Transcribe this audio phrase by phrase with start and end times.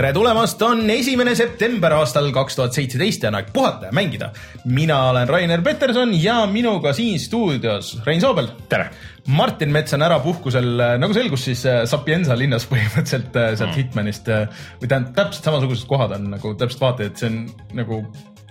[0.00, 4.30] tere tulemast, on esimene september aastal kaks tuhat seitseteist ja on aeg puhata ja mängida.
[4.64, 8.48] mina olen Rainer Peterson ja minuga siin stuudios Rein Soobel.
[8.68, 8.88] tere!
[9.28, 13.76] Martin Mets on ära puhkusel, nagu selgus, siis äh, Sapienza linnas põhimõtteliselt äh, sealt mm.
[13.76, 17.42] Hitmanist äh, või tähendab, täpselt samasugused kohad on nagu täpselt vaata, et see on
[17.76, 18.00] nagu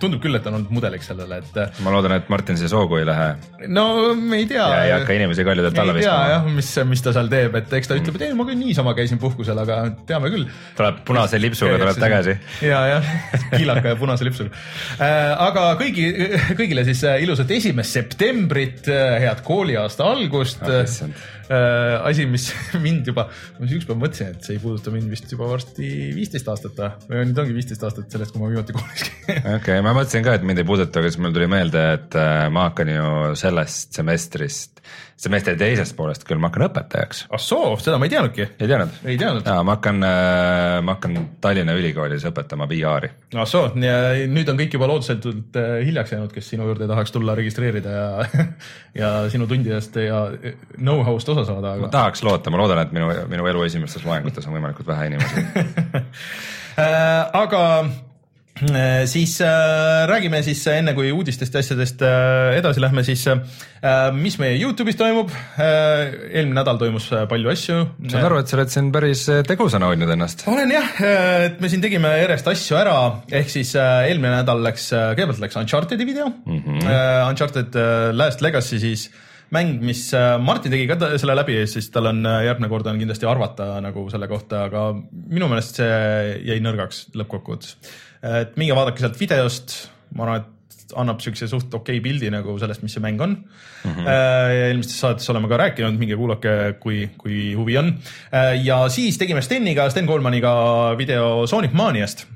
[0.00, 1.80] tundub küll, et on olnud mudeliks sellele, et.
[1.84, 3.28] Ma loodan, et Martin siia soogu ei lähe.
[3.68, 3.84] no
[4.16, 4.66] me ei tea.
[4.74, 6.28] ja ei hakka inimesi kaljudelt alla viskama.
[6.34, 8.94] jah, mis, mis ta seal teeb, et eks ta ütleb, et ei, ma küll niisama
[8.98, 10.46] käisin puhkusel, aga teame küll.
[10.78, 12.36] tuleb punase lipsuga, tuleb tagasi.
[12.66, 13.10] ja, jah,
[13.56, 14.52] kiilaka ja punase lipsuga
[14.98, 15.34] äh,.
[15.48, 16.06] aga kõigi,
[16.58, 20.86] kõigile siis äh, ilusat esimest septembrit, äh, head kooliaasta algust äh,
[21.50, 22.50] asi, mis
[22.84, 23.26] mind juba,
[23.58, 27.24] ma üks päev mõtlesin, et see ei puuduta mind vist juba varsti viisteist aastat või
[27.28, 29.40] nüüd ongi viisteist aastat sellest, kui ma viimati koolis käisin.
[29.40, 32.18] okei okay,, ma mõtlesin ka, et mind ei puuduta, aga siis mul tuli meelde, et
[32.18, 34.80] äh, ma hakkan ju sellest semestrist
[35.20, 37.26] semestri teisest poolest küll ma hakkan õpetajaks.
[37.28, 38.46] ah soo, seda ma ei teadnudki.
[38.56, 39.00] ei teadnud?
[39.04, 39.44] ei teadnud.
[39.46, 43.10] jaa, ma hakkan, äh, ma hakkan Tallinna Ülikoolis õpetama VR-i.
[43.36, 47.36] ah soo, nüüd on kõik juba lootusetult äh, hiljaks jäänud, kes sinu juurde tahaks tulla
[47.36, 48.06] registreerida ja
[49.02, 50.22] ja sinu tundidest ja
[50.78, 51.86] know-how'st osa saada aga....
[51.86, 55.44] ma tahaks loota, ma loodan, et minu, minu elu esimestes loengutes on võimalikult vähe inimesi
[56.84, 57.64] äh, aga
[58.60, 59.46] Äh, siis äh,
[60.06, 63.38] räägime siis äh, enne kui uudistest ja asjadest äh, edasi lähme, siis äh,
[64.12, 66.10] mis meie Youtube'is toimub äh,.
[66.28, 67.78] eelmine nädal toimus äh, palju asju.
[68.12, 70.44] saan aru, et sa oled siin päris tegusana hoidnud ennast.
[70.50, 70.92] olen jah,
[71.46, 72.98] et me siin tegime järjest asju ära,
[73.40, 76.84] ehk siis äh, eelmine nädal läks, kõigepealt läks Uncharted'i video mm, -hmm.
[76.84, 79.08] äh, Uncharted äh, Last Legacy siis
[79.54, 80.04] mäng, mis
[80.42, 84.28] Martin tegi ka selle läbi siis tal on järgmine kord on kindlasti arvata nagu selle
[84.30, 87.76] kohta, aga minu meelest see jäi nõrgaks lõppkokkuvõttes
[88.26, 89.76] et minge vaadake sealt videost,
[90.16, 93.36] ma arvan, et annab siukse suht okei okay pildi nagu sellest, mis see mäng on
[93.36, 93.92] mm.
[93.94, 94.08] -hmm.
[94.08, 97.94] ja eelmistes saadetes oleme ka rääkinud, minge kuulake, kui, kui huvi on.
[98.34, 102.26] Äh, ja siis tegime Steniga, Sten Koolmaniga video Sonic Maniast,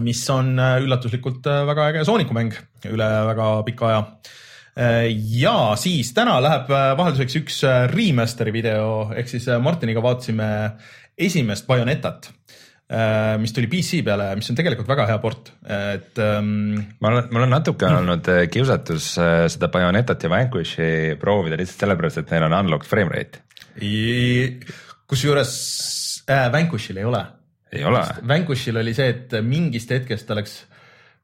[0.00, 2.54] mis on äh, üllatuslikult väga äge Sooniku mäng
[2.86, 4.02] üle väga pika aja
[4.76, 7.62] ja siis täna läheb vahelduseks üks
[7.94, 10.48] remaster'i video, ehk siis Martiniga vaatasime
[11.16, 12.28] esimest Bayonetat
[12.86, 16.76] Äh, mis tuli PC peale, mis on tegelikult väga hea port, et ähm....
[17.02, 17.96] ma olen, mul on natuke mm.
[17.98, 22.86] olnud äh, kiusatus äh, seda Bayonetat ja Vanquishi proovida lihtsalt sellepärast, et neil on unlocked
[22.86, 23.42] frame rate.
[25.10, 25.56] kusjuures
[26.30, 27.24] äh, Vanquishil ei ole.
[27.74, 28.04] ei ole?
[28.22, 30.54] Vanquishil oli see, et mingist hetkest oleks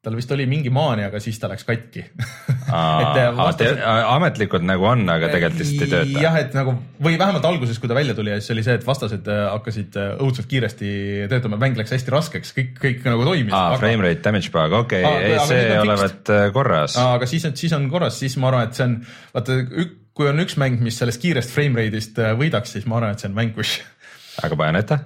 [0.02, 2.02] tal vist oli mingi maania, aga siis ta läks katki
[3.38, 3.78] vastased...
[3.86, 6.24] ametlikult nagu on, aga tegelikult lihtsalt ei tööta.
[6.24, 6.74] jah, et nagu
[7.06, 10.10] või vähemalt alguses, kui ta välja tuli siis oli see, et vastased äh, hakkasid äh,
[10.26, 10.90] õudselt kiiresti
[11.30, 13.54] töötama, mäng läks hästi raskeks, kõik, kõik nagu toimis.
[13.54, 16.98] aa aga..., frame rate damage bug, okei okay., ei see olevat äh, korras.
[16.98, 18.98] aga siis, siis on korras, siis ma arvan, et see on,
[19.38, 19.60] vaata,
[20.18, 23.30] kui on üks mäng, mis sellest kiirest frame rate'ist võidaks, siis ma arvan, et see
[23.30, 23.86] on Vanquish.
[24.42, 25.04] aga Bayoneta?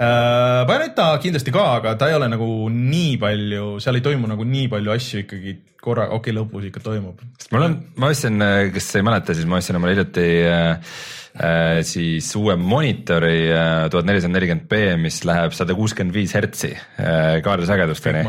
[0.00, 4.46] Äh, Bayoneta kindlasti ka, aga ta ei ole nagu nii palju, seal ei toimu nagu
[4.48, 7.20] nii palju asju ikkagi korra, okei okay,, lõpus ikka toimub.
[7.52, 10.94] mul on, ma ostsin, äh, kes ei mäleta, siis ma ostsin omale hiljuti äh,
[11.36, 13.50] äh, siis uue monitori
[13.92, 18.24] tuhat nelisada nelikümmend B, mis läheb sada kuuskümmend viis hertsi äh, kaardisagedusteni.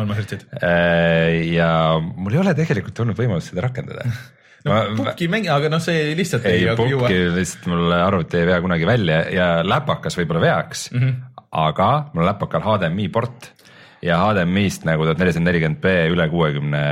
[0.60, 1.72] Äh, ja
[2.04, 4.12] mul ei ole tegelikult olnud võimalust seda rakendada
[4.68, 6.80] no ma, pukki mängi, aga noh, see lihtsalt ei, ei jõua.
[6.84, 11.90] pukki lihtsalt mul arvuti ei vea kunagi välja ja läpakas võib-olla veaks mm, -hmm aga
[12.14, 13.52] mul on läpakal HDMI port
[14.02, 16.84] ja HDMI-st nagu tuhat nelisada nelikümmend B üle kuuekümne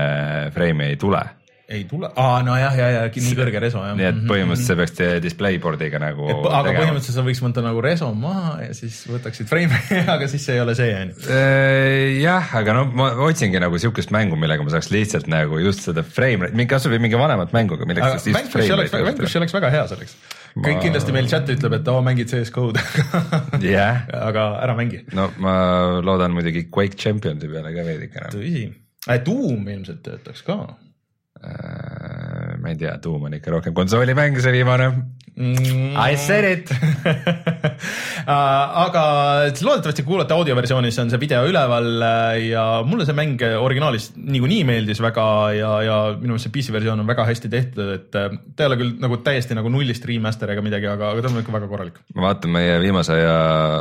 [0.56, 1.24] frame'i ei tule
[1.69, 3.94] ei tule, aa nojah, ja, ja nii kõrge reso jah.
[3.97, 4.96] nii et mhm, põhimõtteliselt -hmm.
[4.96, 6.25] sa peaks DisplayBoard'iga nagu.
[6.31, 6.80] aga tegema.
[6.80, 10.63] põhimõtteliselt sa võiks võtta nagu reso maha ja siis võtaksid frame'i aga siis see ei
[10.63, 11.28] ole see on ju.
[11.30, 15.85] Äh, jah, aga no ma otsingi nagu siukest mängu, millega ma saaks lihtsalt nagu just
[15.85, 18.51] seda frame, kasvõi mingi vanemat mängu, millega saaks lihtsalt
[18.90, 19.06] frame.
[19.12, 20.18] Vanquish oleks väga hea selleks
[20.56, 20.65] ma...
[20.65, 22.81] kõik kindlasti meil chat ütleb, et oo mängid CS GO-d
[23.62, 24.06] yeah.
[24.30, 25.06] aga ära mängi.
[25.13, 25.56] no ma
[26.01, 28.33] loodan muidugi Quake Championsi peale ka veidikene.
[28.33, 28.69] tõsi,
[29.25, 30.88] Doom ilmselt töötaks ka äh,.
[31.41, 34.89] Ma ei tea, Doom on ikka rohkem konsoolimäng, see viimane
[35.39, 35.95] mm..
[35.95, 38.33] I said it äh,
[38.83, 39.03] aga
[39.63, 45.01] loodetavasti kuulate audiovversioonis on see video üleval äh, ja mulle see mäng originaalis niikuinii meeldis
[45.03, 45.25] väga
[45.56, 48.71] ja, ja minu meelest see PC versioon on väga hästi tehtud, et äh, ta ei
[48.71, 51.71] ole küll nagu täiesti nagu nullist remaster ega midagi, aga, aga ta on ikka väga
[51.71, 52.01] korralik.
[52.15, 53.38] ma vaatan meie viimase aja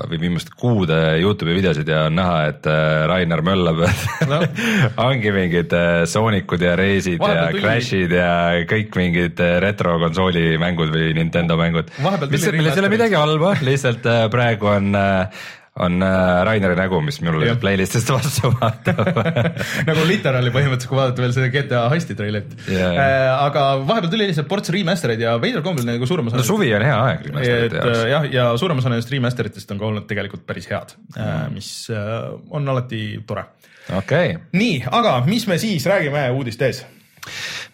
[0.08, 2.70] või viimaste kuude Youtube'i videosid ja on näha, et
[3.10, 3.82] Rainer möllab
[4.31, 4.40] no.
[5.08, 5.75] ongi mingid
[6.08, 8.32] Soonikud ja Reisid ja Crashid ja
[8.69, 11.95] kõik mingid retrokonsooli mängud või Nintendo Nintendo mängud,
[12.29, 15.47] milles ei ole midagi halba, lihtsalt äh, praegu on äh,
[15.79, 16.11] on äh,
[16.43, 17.59] Raineri nägu, mis mul Jah.
[17.62, 19.21] playlist'ist vastu vaatab
[19.89, 22.91] nagu literaali põhimõtteliselt, kui vaadata veel seda GTA Heisti treilerit Jaa.
[22.97, 23.31] yeah..
[23.45, 26.73] aga vahepeal tuli lihtsalt ports remaster eid ja veidral kombel nagu suurem osa no suvi
[26.75, 28.03] on hea aeg et remasterite jaoks.
[28.11, 31.73] jah, ja suurem osa nendest remaster itest on ka olnud tegelikult päris head mm., mis
[31.94, 33.47] on alati tore.
[33.87, 36.87] okei okay., nii, aga mis me siis räägime uudiste ees?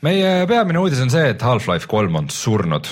[0.04, 2.90] meie peamine uudis on see, et Half-Life kolm on surnud.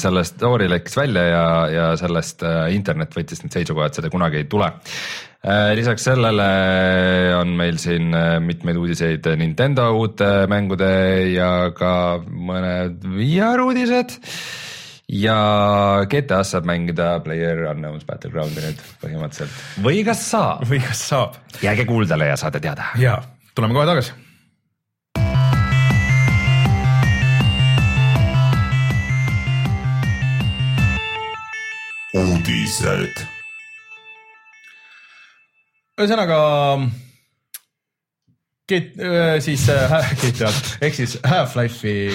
[0.00, 4.42] Sellest story läks välja ja, ja sellest äh, internet võttis nüüd seisukoha, et seda kunagi
[4.42, 4.70] ei tule.
[5.74, 6.44] lisaks sellele
[7.34, 10.92] on meil siin äh, mitmeid uudiseid Nintendo uute mängude
[11.32, 14.20] ja ka mõned VR uudised
[15.12, 15.36] ja
[16.08, 21.38] GTA-s saab mängida Player Unknown's Battleground'i nüüd põhimõtteliselt või kas saab, või kas saab?
[21.62, 22.92] jääge kuuldele ja saate teada.
[23.00, 23.18] ja
[23.54, 24.14] tuleme kohe tagasi.
[32.14, 33.24] uudised.
[36.00, 36.38] ühesõnaga
[38.68, 38.94] Get-,
[39.44, 42.12] siis äh, GTA-d ehk siis Half-Life'i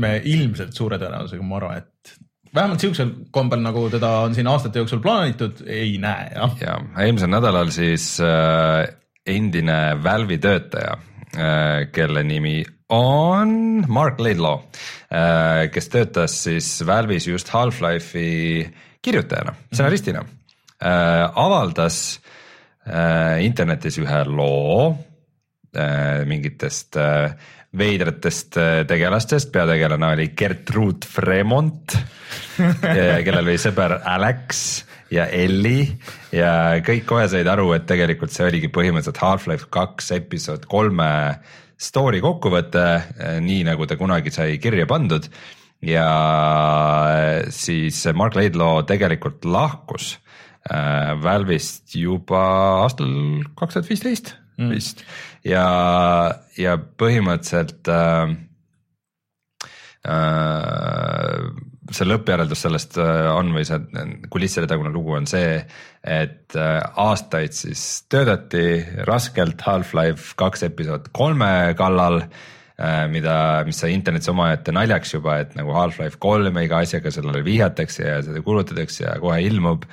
[0.00, 2.14] me ilmselt suure tõenäosusega, ma arvan, et
[2.54, 6.56] vähemalt siuksel kombel, nagu teda on siin aastate jooksul plaanitud, ei näe jah.
[6.62, 8.86] ja eelmisel nädalal siis äh,
[9.28, 10.96] endine Valve'i töötaja
[11.36, 12.62] äh,, kelle nimi
[12.94, 14.62] on Mark Laidlaw
[15.12, 18.68] äh,, kes töötas siis Valve'is just Half-Life'i
[19.02, 20.88] kirjutajana, stsenaristina äh,,
[21.34, 22.18] avaldas
[22.86, 24.90] äh, internetis ühe loo
[25.76, 27.30] äh, mingitest äh,
[27.78, 31.96] veidratest äh, tegelastest, peategelane oli Gertrude Fremont,
[32.82, 34.62] kellel oli sõber Alex
[35.12, 35.98] ja Ellie
[36.34, 41.10] ja kõik kohe said aru, et tegelikult see oligi põhimõtteliselt Half-Life kaks episood kolme
[41.78, 42.84] story kokkuvõte,
[43.44, 45.28] nii nagu ta kunagi sai kirja pandud
[45.84, 46.08] ja
[47.54, 50.16] siis Mark Laidlaw tegelikult lahkus
[50.70, 52.42] äh, Valve'ist juba
[52.82, 53.14] aastal
[53.58, 55.04] kaks tuhat viisteist vist.
[55.46, 55.64] Ja,
[56.58, 58.34] ja põhimõtteliselt äh,
[60.02, 61.46] äh,
[61.94, 63.78] see lõppjäreldus sellest äh, on või see
[64.34, 65.62] kulisside tagune lugu on see,
[66.02, 72.46] et äh, aastaid siis töötati raskelt Half-Life kaks episood kolme kallal äh,
[73.10, 73.34] mida,
[73.66, 78.20] mis sai internetis omaette naljaks juba, et nagu Half-Life kolm iga asjaga sellele vihjatakse ja
[78.22, 79.86] seda kuulutatakse ja kohe ilmub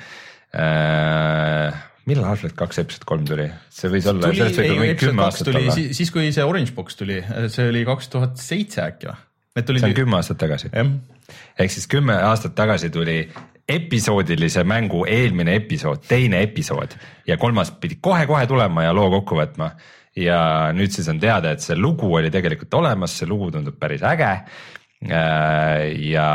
[0.54, 1.80] äh,.
[2.06, 3.48] millal Half-Life kaks episood kolm tuli?
[3.74, 5.80] see võis olla, sellest võib mingi kümme aastat tuli olla.
[5.98, 9.18] siis, kui see Orange Box tuli, see oli kaks tuhat seitse äkki või?
[9.56, 10.70] See on kümme aastat tagasi.
[10.76, 13.22] ehk siis kümme aastat tagasi tuli
[13.70, 16.94] episoodilise mängu eelmine episood, teine episood
[17.28, 19.72] ja kolmas pidi kohe-kohe tulema ja loo kokku võtma.
[20.16, 24.04] Ja nüüd siis on teada, et see lugu oli tegelikult olemas, see lugu tundub päris
[24.04, 24.32] äge.
[25.06, 26.30] ja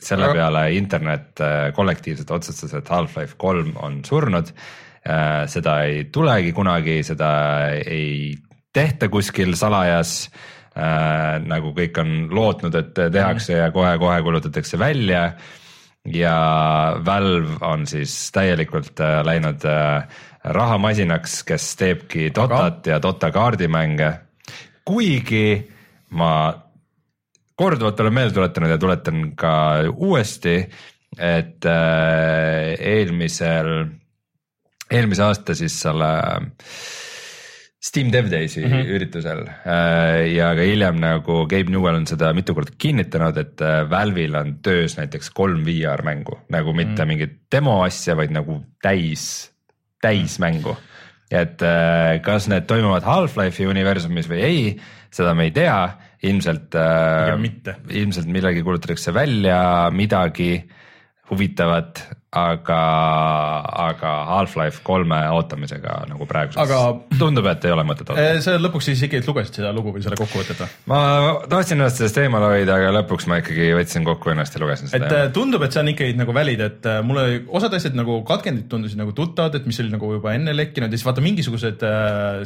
[0.00, 4.52] selle peale internet äh, kollektiivselt otsustas, et Half-Life kolm on surnud.
[5.48, 7.28] seda ei tulegi kunagi, seda
[7.72, 8.34] ei
[8.72, 10.28] tehta kuskil salajas
[10.76, 15.32] äh, nagu kõik on lootnud, et tehakse ja kohe-kohe kuulutatakse välja.
[16.06, 16.36] ja
[17.04, 20.06] Valve on siis täielikult äh, läinud äh,
[20.44, 24.12] rahamasinaks, kes teebki Dotat ja Dota kaardimänge.
[24.84, 25.70] kuigi
[26.10, 26.32] ma
[27.54, 29.52] korduvalt olen meelde tuletanud ja tuletan ka
[29.92, 30.56] uuesti,
[31.18, 33.84] et äh, eelmisel,
[34.90, 36.08] eelmise aasta siis selle
[37.80, 38.88] Steam Dev Daysi mm -hmm.
[38.94, 43.90] üritusel äh, ja ka hiljem nagu Gabe Newell on seda mitu korda kinnitanud, et äh,
[43.90, 47.06] Valve'il on töös näiteks kolm VR mängu nagu mitte mm -hmm.
[47.06, 49.49] mingit demo asja, vaid nagu täis,
[50.00, 50.76] täismängu.
[51.30, 54.62] et äh, kas need toimuvad Half-Life'i universumis või ei,
[55.14, 55.76] seda me ei tea,
[56.26, 57.30] ilmselt äh,
[58.02, 59.60] ilmselt millalgi kuulutatakse välja
[59.94, 60.56] midagi
[61.30, 62.80] huvitavat, aga,
[63.90, 68.42] aga Half-Life kolme ootamisega nagu praeguseks Aga- tundub, et ei ole mõtet oodata.
[68.44, 70.68] sa lõpuks siis ikkagi lugesid seda lugu või selle kokkuvõtet või?
[70.92, 71.00] ma
[71.50, 74.94] tahtsin ennast sellest eemale hoida, aga lõpuks ma ikkagi võtsin kokku ennast ja lugesin et
[74.94, 75.32] seda äh,.
[75.34, 79.02] tundub, et see on ikkagi nagu valid, et äh, mulle osad asjad nagu katkendid tundusid
[79.02, 81.82] nagu tuttavad, et mis oli nagu juba enne lekkinud ja siis vaata mingisugused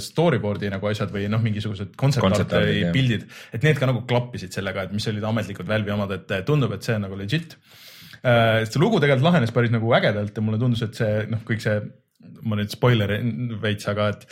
[0.09, 2.89] storyboard'i nagu asjad või noh, mingisugused kontsertart jah.
[2.97, 6.73] pildid, et need ka nagu klappisid sellega, et mis olid ametlikud Valve'i omad, et tundub,
[6.73, 7.59] et see on nagu legit.
[8.25, 11.77] See lugu tegelikult lahenes päris nagu ägedalt ja mulle tundus, et see noh, kõik see
[12.45, 14.25] ma nüüd spoilerin veits, aga et,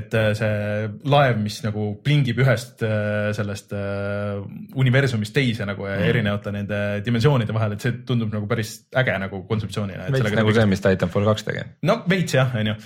[0.00, 4.38] et äh, see laev, mis nagu plingib ühest äh, sellest äh,
[4.80, 6.06] universumist teise nagu ja mm.
[6.10, 10.08] erinevate nende dimensioonide vahel, et see tundub nagu päris äge nagu kontseptsioonina.
[10.14, 11.66] veits nagu see, mis Titanfall kaks tegi.
[11.88, 12.76] no veits jah, onju,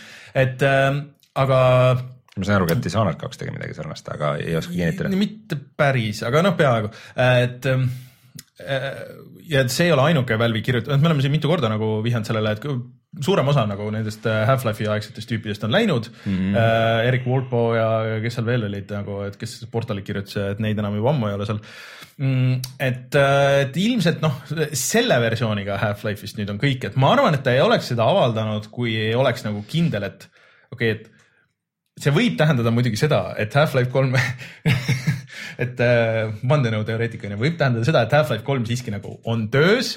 [0.44, 0.88] et äh,
[1.42, 1.60] aga
[2.32, 5.12] ma saan aru et Dishonored kaks tegi midagi sarnast, aga ei oska kinnitada.
[5.18, 6.92] mitte päris, aga noh, peaaegu,
[7.22, 7.90] et ähm,
[9.52, 12.52] ja see ei ole ainuke Valve'i kirjutatud, me oleme siin mitu korda nagu vihjanud sellele,
[12.56, 12.66] et
[13.20, 16.36] suurem osa nagu nendest äh, Half-Life'i aegsetest tüüpidest on läinud mm.
[16.36, 16.56] -hmm.
[16.56, 17.88] Äh, Erik Wolpo ja
[18.22, 21.36] kes seal veel olid nagu, et kes portali kirjutas, et neid enam juba ammu ei
[21.36, 21.60] ole seal
[22.16, 22.60] mm,.
[22.80, 24.40] et, äh, et ilmselt noh,
[24.72, 28.70] selle versiooniga Half-Life'ist nüüd on kõik, et ma arvan, et ta ei oleks seda avaldanud,
[28.72, 30.28] kui ei oleks nagu kindel, et
[30.72, 31.21] okei okay,, et
[32.02, 34.16] see võib tähendada muidugi seda, et Half-Life kolm
[35.64, 39.96] et äh, vandenõuteoreetikuna võib tähendada seda, et Half-Life kolm siiski nagu on töös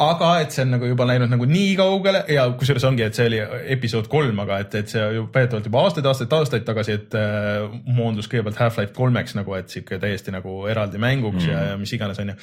[0.00, 3.26] aga et see on nagu juba läinud nagu nii kaugele ja kusjuures ongi, et see
[3.28, 3.40] oli
[3.74, 7.66] episood kolm, aga et, et see ju väidetavalt juba aastaid, aastaid, aastaid tagasi, et äh,
[7.84, 11.50] moondus kõigepealt Half-Life kolmeks nagu, et sihuke täiesti nagu eraldi mänguks mm.
[11.52, 12.36] ja, ja mis iganes, on ju.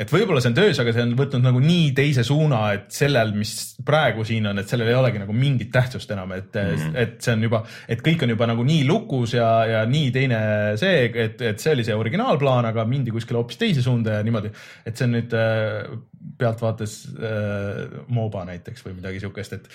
[0.00, 3.34] et võib-olla see on töös, aga see on võtnud nagu nii teise suuna, et sellel,
[3.36, 3.52] mis
[3.84, 7.36] praegu siin on, et sellel ei olegi nagu mingit tähtsust enam, et mm., et see
[7.36, 10.40] on juba, et kõik on juba nagu nii lukus ja, ja nii teine
[10.80, 14.52] see, et, et see oli see originaalplaan, aga mindi kuskile hoopis teise suunda ja niimoodi,
[14.88, 15.92] et see on nüüd äh,
[16.38, 19.70] pealtvaates äh, MOBA näiteks või midagi siukest, et,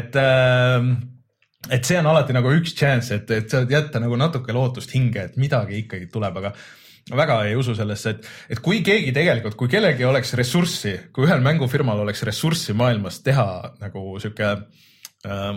[0.00, 0.92] et äh,
[1.70, 5.28] et see on alati nagu üks chance, et, et saad jätta nagu natuke lootust hinge,
[5.28, 6.54] et midagi ikkagi tuleb, aga
[7.10, 11.42] väga ei usu sellesse, et, et kui keegi tegelikult, kui kellelgi oleks ressurssi, kui ühel
[11.44, 13.46] mängufirmal oleks ressurssi maailmas teha
[13.82, 15.52] nagu sihuke äh,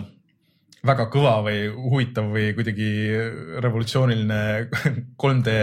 [0.84, 2.88] väga kõva või huvitav või kuidagi
[3.64, 4.40] revolutsiooniline
[5.22, 5.54] 3D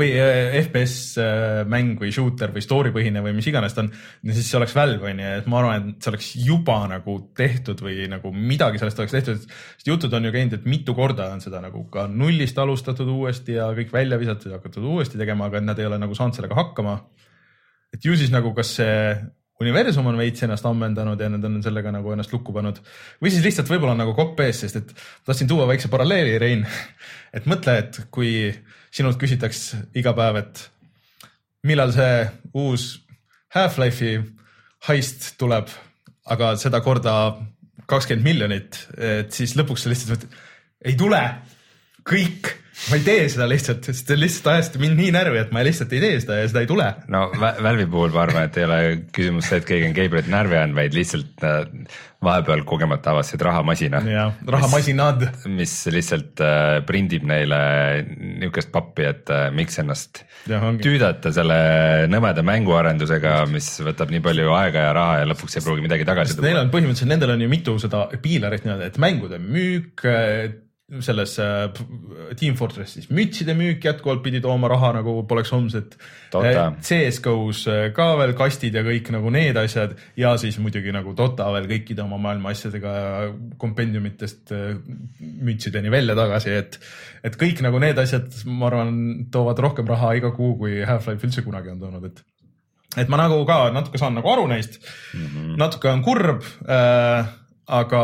[0.00, 3.90] või äh, FPS äh, mäng või shooter või story põhine või mis iganes ta on,
[4.32, 7.82] siis see oleks Valve on ju, et ma arvan, et see oleks juba nagu tehtud
[7.84, 9.44] või nagu midagi sellest oleks tehtud.
[9.44, 13.58] sest jutud on ju käinud, et mitu korda on seda nagu ka nullist alustatud uuesti
[13.58, 16.58] ja kõik välja visatud ja hakatud uuesti tegema, aga nad ei ole nagu saanud sellega
[16.58, 16.98] hakkama.
[17.92, 18.98] et ju siis nagu, kas see
[19.60, 22.80] universum on veits ennast ammendanud ja nad on sellega nagu ennast lukku pannud.
[23.22, 24.92] või siis lihtsalt võib-olla nagu kopp ees, sest et
[25.26, 26.66] tahtsin tuua väikse paralleeli, Rein.
[27.36, 28.52] et mõtle, et kui
[28.92, 29.64] sinult küsitaks
[29.98, 30.64] iga päev, et
[31.68, 32.26] millal see
[32.58, 32.86] uus
[33.54, 34.22] Half-Life'i
[34.88, 35.68] heist tuleb,
[36.32, 37.14] aga seda korda
[37.90, 40.40] kakskümmend miljonit, et siis lõpuks sa lihtsalt mõtled,
[40.88, 41.20] ei tule,
[42.08, 42.50] kõik
[42.88, 45.92] ma ei tee seda lihtsalt, sest te lihtsalt ajasite mind nii närvi, et ma lihtsalt
[45.92, 46.86] ei tee seda ja seda ei tule.
[47.12, 48.78] no Valve'i puhul ma arvan, et ei ole
[49.12, 51.60] küsimus see, et keegi on Gabriel närvi ajanud, vaid lihtsalt äh,
[52.24, 54.00] vahepeal kogemata avastasid rahamasina.
[54.08, 55.26] jah, rahamasinad.
[55.52, 57.60] mis lihtsalt äh, prindib neile
[58.16, 61.60] niukest pappi, et äh, miks ennast ja, tüüdata selle
[62.10, 66.38] nõmeda mänguarendusega, mis võtab nii palju aega ja raha ja lõpuks ei pruugi midagi tagasi
[66.38, 66.48] tuua.
[66.48, 70.08] Neil on põhimõtteliselt, nendel on ju mitu seda piilarit nii-öelda, et mängude müük
[71.00, 71.70] selles äh,
[72.36, 75.96] Team Fortressis mütside müük jätkuvalt pidi tooma raha nagu poleks homset.
[76.36, 81.14] Äh, CS-GO-s äh, ka veel kastid ja kõik nagu need asjad ja siis muidugi nagu
[81.16, 82.92] Dota veel kõikide oma maailma asjadega
[83.62, 84.52] kompendiumitest
[85.20, 86.76] mütsideni välja tagasi, et,
[87.24, 88.92] et kõik nagu need asjad, ma arvan,
[89.32, 92.22] toovad rohkem raha iga kuu, kui Half-Life üldse kunagi on toonud, et
[93.00, 95.56] et ma nagu ka natuke saan nagu aru neist mm, -hmm.
[95.56, 97.24] natuke on kurb äh,,
[97.66, 98.02] aga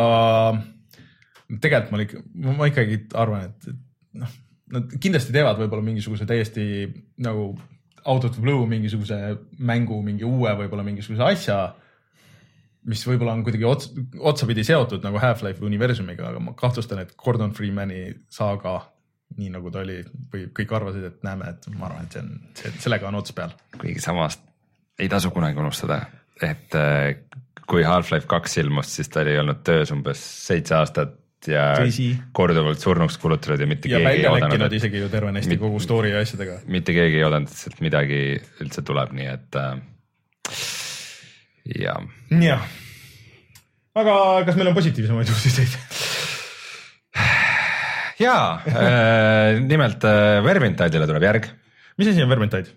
[1.57, 2.23] tegelikult ma ikka,
[2.59, 3.69] ma ikkagi arvan, et,
[4.21, 4.37] noh,
[4.75, 6.65] nad kindlasti teevad võib-olla mingisuguse täiesti
[7.25, 7.51] nagu
[8.09, 9.17] out of the blue mingisuguse
[9.59, 11.59] mängu, mingi uue võib-olla mingisuguse asja,
[12.89, 17.53] mis võib-olla on kuidagi ots, otsapidi seotud nagu Half-Life universumiga, aga ma kahtlustan, et Gordon
[17.57, 18.79] Freemani saaga,
[19.39, 19.99] nii nagu ta oli
[20.33, 23.53] või kõik arvasid, et näeme, et ma arvan, et see on, sellega on ots peal.
[23.77, 24.39] kuigi samas
[24.99, 26.01] ei tasu kunagi unustada,
[26.43, 27.17] et äh,
[27.69, 32.09] kui Half-Life kaks ilmus, siis ta oli olnud töös umbes seitse aastat ja Tõsi.
[32.35, 34.59] korduvalt surnuks kulutatud ja mitte ja keegi ei oodanud.
[34.65, 36.59] Nad isegi ju tervenisti mit, kogu story ja asjadega.
[36.67, 38.21] mitte keegi ei oodanud, et sealt midagi
[38.65, 39.71] üldse tuleb, nii et äh,
[41.85, 41.95] ja.
[42.43, 42.67] jah,
[43.99, 44.19] aga
[44.49, 45.79] kas meil on positiivsemaid uudiseid?
[48.27, 51.51] ja äh, nimelt äh, Vermintide'ile tuleb järg.
[52.01, 52.75] mis asi on Vermintide?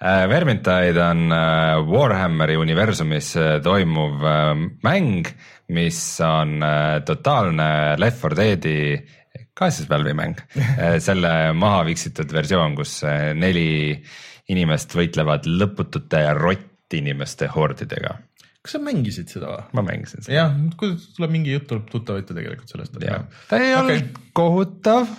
[0.00, 4.22] Äh, Vermintide on äh, Warhammeri universumis äh, toimuv
[4.82, 5.28] mäng,
[5.70, 6.64] mis on
[7.06, 8.76] totaalne Left 4 Dead'i
[9.54, 10.40] ka siis Valve'i mäng
[11.06, 13.00] selle maha viksitud versioon, kus
[13.38, 13.94] neli
[14.50, 18.16] inimest võitlevad lõputute rottinimeste hordidega
[18.60, 19.66] kas sa mängisid seda või?
[19.78, 20.34] ma mängisin seda.
[20.36, 22.98] jah, kuidas tuleb mingi jutt tuleb tuttav ette tegelikult sellest.
[22.98, 23.76] ta ei okay.
[23.78, 25.14] olnud kohutav,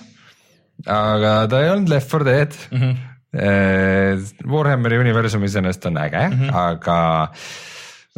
[0.85, 2.83] aga ta ei olnud Left 4 Dead mm.
[2.83, 6.55] -hmm Äh, Warhammeri universum iseenesest on äge mm, -hmm.
[6.55, 7.31] aga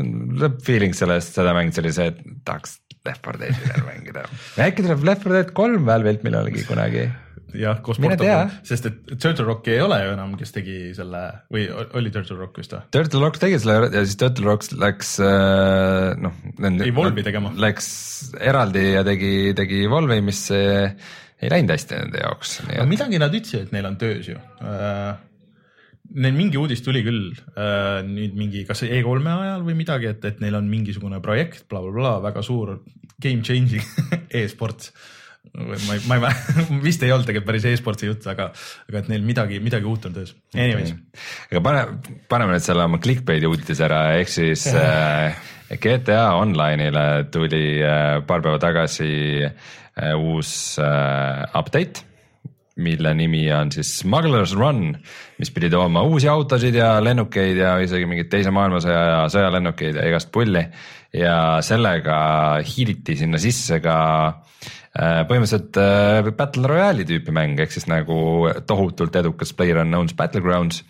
[0.01, 4.23] lõpp-feeling sellest, seda mängida oli see, et tahaks Left 4 Dead'i veel mängida.
[4.63, 7.09] äkki tuleb Left 4 Dead kolm Valve'ilt millalgi kunagi
[7.57, 11.21] jah, koos Portal, sest et Turtle Rock ei ole ju enam, kes tegi selle
[11.53, 12.85] või oli Turtle Rock vist või?
[12.95, 16.39] Turtle Rock tegi selle ja siis Turtle Rock läks äh, noh.
[16.87, 17.53] Evolve'i tegema.
[17.59, 17.89] Läks
[18.39, 22.57] eraldi ja tegi, tegi Evolve'i, mis ei läinud hästi nende jaoks.
[22.69, 24.39] aga midagi nad ütlesid, et neil on töös ju.
[24.63, 25.13] Äh,
[26.11, 30.43] neil mingi uudis tuli küll äh, nüüd mingi, kas E3-e ajal või midagi, et, et
[30.43, 32.77] neil on mingisugune projekt bla, bla, blablabla, väga suur
[33.23, 33.83] game changing
[34.41, 34.93] e-sports.
[35.53, 36.35] Ma ei, ma ei,
[36.87, 38.47] vist ei olnud tegelikult päris e-sportsi jutt, aga,
[38.89, 40.31] aga et neil midagi, midagi uut on töös.
[40.55, 40.93] Anyways.
[40.95, 41.25] Okay..
[41.51, 41.83] aga pane,
[42.31, 45.35] paneme nüüd selle oma clickbait'i uudise ära, ehk siis äh,
[45.73, 49.11] GTA Online'ile tuli äh, paar päeva tagasi
[49.43, 52.12] äh, uus äh, update
[52.75, 54.95] mille nimi on siis Smugglers Run,
[55.37, 60.31] mis pidi tooma uusi autosid ja lennukeid ja isegi mingeid teise maailmasõja sõjalennukeid ja igast
[60.33, 60.65] pulli.
[61.13, 62.15] ja sellega
[62.65, 69.15] hiiliti sinna sisse ka äh, põhimõtteliselt äh, Battle Royale'i tüüpi mäng, ehk siis nagu tohutult
[69.21, 70.81] edukas PlayerUnknown's Battlegrounds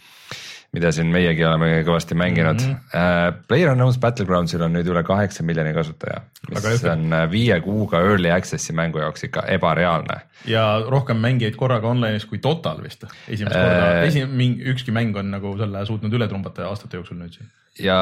[0.73, 2.69] mida siin meiegi oleme kõvasti mänginud mm.
[2.73, 2.93] -hmm.
[2.93, 8.31] Uh, PlayerUnknown's Battlegroundsil on nüüd üle kaheksa miljoni kasutaja, mis on äh, viie kuuga early
[8.33, 10.21] access'i mängu jaoks ikka ebareaalne.
[10.49, 14.91] ja rohkem mängijaid korraga online'is kui Total vist, esimest uh, korda, äh, esi-, mingi ükski
[14.91, 17.53] mäng on nagu selle suutnud üle trumbata aastate jooksul nüüd siin.
[17.79, 17.99] ja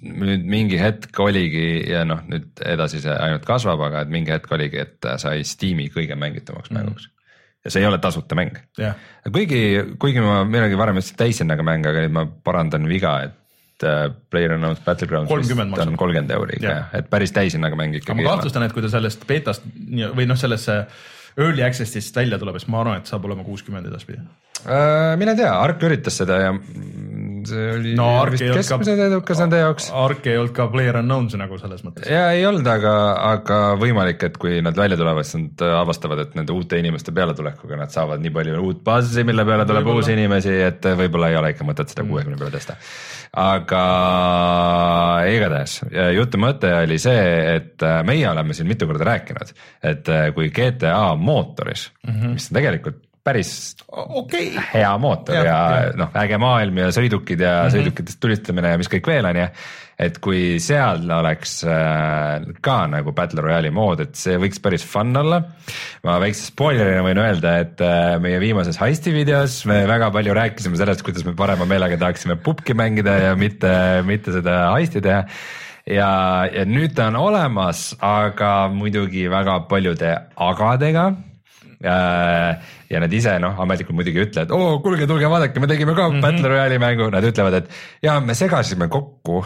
[0.00, 4.52] nüüd mingi hetk oligi ja noh, nüüd edasi see ainult kasvab, aga et mingi hetk
[4.52, 6.84] oligi, et sai Steam'i kõige mängitavamaks mm -hmm.
[6.84, 7.10] mänguks
[7.64, 8.96] ja see ei ole tasuta mäng yeah..
[9.32, 9.60] kuigi,
[10.00, 14.82] kuigi ma millalgi varem ütlesin täishinnaga mäng, aga nüüd ma parandan viga, et äh, PlayerUnknown's
[14.86, 18.22] Battlegrounds on kolmkümmend euri ikka yeah., et päris täishinnaga mäng ikkagi.
[18.22, 19.66] ma kahtlustan, et kui ta sellest beetast
[20.16, 20.82] või noh, sellesse
[21.40, 24.22] early access'ist välja tuleb, siis ma arvan, et saab olema kuuskümmend edaspidi
[24.64, 25.16] äh,.
[25.20, 26.54] mine tea, Ark üritas seda ja
[27.48, 29.88] see oli no, vist keskmiselt edukas nende jaoks.
[29.96, 32.08] Ark ei olnud ka player unknown's nagu selles mõttes.
[32.10, 32.94] ja ei olnud, aga,
[33.30, 37.78] aga võimalik, et kui nad välja tulevad, siis nad avastavad, et nende uute inimeste pealetulekuga
[37.80, 41.40] nad saavad nii palju uut baasi, mille peale tuleb võib uusi inimesi, et võib-olla ei
[41.40, 42.44] ole ikka mõtet seda kuuekümne mm.
[42.44, 42.78] peale tõsta.
[43.40, 43.84] aga
[45.30, 45.76] igatahes
[46.16, 49.54] jutu mõte oli see, et meie oleme siin mitu korda rääkinud,
[49.92, 52.36] et kui GTA mootoris mm, -hmm.
[52.38, 54.54] mis on tegelikult päris okay.
[54.72, 57.76] hea mootor ja, ja, ja noh, äge maailm ja sõidukid ja mm -hmm.
[57.76, 59.46] sõidukitest tulistamine ja mis kõik veel on ju.
[60.00, 65.16] et kui seal oleks äh, ka nagu Battle Royale'i mood, et see võiks päris fun
[65.16, 65.42] olla.
[66.04, 70.76] ma väikse spoilerina võin öelda, et äh, meie viimases heisti videos me väga palju rääkisime
[70.76, 75.26] sellest, kuidas me parema meelega tahaksime pubki mängida ja mitte, mitte seda heisti teha
[75.86, 76.10] ja,
[76.52, 81.10] ja nüüd ta on olemas, aga muidugi väga paljude agadega
[81.80, 85.94] ja nad ise noh, ametlikult muidugi ei ütle, et oo, kuulge, tulge vaadake, me tegime
[85.94, 86.24] ka mm -hmm.
[86.24, 87.70] Battle Royale'i mängu, nad ütlevad, et
[88.02, 89.44] ja me segasime kokku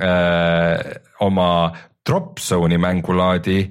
[0.00, 1.72] öö, oma
[2.06, 3.70] drop zone'i mängulaadi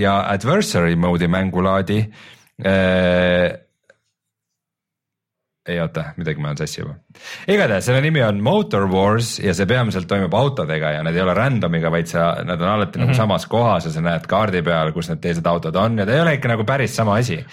[0.00, 1.98] ja adversary mode'i mängulaadi
[5.68, 6.94] ei oota, midagi ma olen sassi juba.
[7.48, 11.34] igatahes selle nimi on Motor Wars ja see peamiselt toimub autodega ja need ei ole
[11.36, 13.06] random'iga, vaid sa, nad on alati mm -hmm.
[13.06, 13.16] nagu mhm.
[13.16, 16.20] samas kohas ja sa näed kaardi peal, kus need teised autod on ja ta ei
[16.20, 17.44] ole ikka nagu päris sama asi.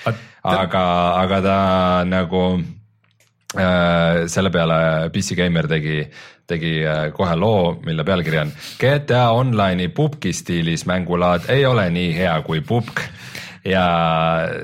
[0.44, 0.86] aga,
[1.22, 1.58] aga ta
[2.06, 2.44] nagu
[3.58, 6.10] äh, selle peale PC Gamer tegi,
[6.48, 12.18] tegi äh, kohe loo, mille pealkiri on GTA Online'i pubgi stiilis mängulaad ei ole nii
[12.18, 13.00] hea kui pubg
[13.66, 13.86] ja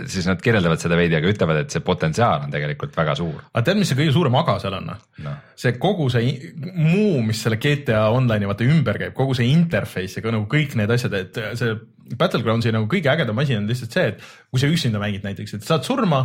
[0.10, 3.40] siis nad kirjeldavad seda veidi, aga ütlevad, et see potentsiaal on tegelikult väga suur.
[3.50, 5.34] aga tead, mis see kõige suurem aga seal on no.?
[5.58, 6.36] see kogu see
[6.76, 10.78] muu, mis selle GTA Online'i vaata ümber käib, kogu see interface ja ka nagu kõik
[10.80, 11.74] need asjad, et see
[12.18, 15.66] Battlegroundsi nagu kõige ägedam asi on lihtsalt see, et kui sa üksinda mängid näiteks, et
[15.66, 16.22] saad surma,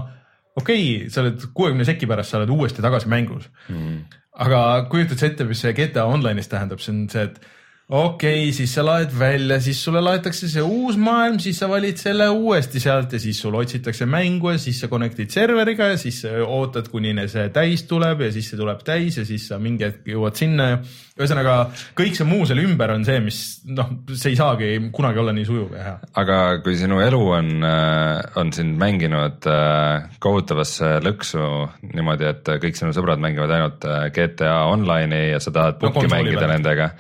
[0.59, 4.01] okei okay,, sa oled kuuekümne seki pärast, sa oled uuesti tagasi mängus mm..
[4.45, 4.63] aga
[4.93, 7.41] kujutad sa ette, mis see GTA Online'is tähendab, see on see, et
[7.89, 12.01] okei okay,, siis sa laed välja, siis sulle laetakse see uus maailm, siis sa valid
[12.01, 16.25] selle uuesti sealt ja siis sul otsitakse mängu ja siis sa connect'id serveriga ja siis
[16.27, 20.09] ootad, kuni see täis tuleb ja siis see tuleb täis ja siis sa mingi hetk
[20.11, 20.81] jõuad sinna ja
[21.17, 21.55] ühesõnaga
[21.97, 23.39] kõik see muu seal ümber on see, mis
[23.71, 25.95] noh, see ei saagi kunagi olla nii sujuv ja hea.
[26.25, 31.47] aga kui sinu elu on, äh, on sind mänginud äh, kohutavasse lõksu
[31.95, 36.13] niimoodi, et kõik sinu sõbrad mängivad ainult äh, GTA Online'i ja sa tahad pubki no,
[36.17, 36.53] mängida peal.
[36.57, 36.91] nendega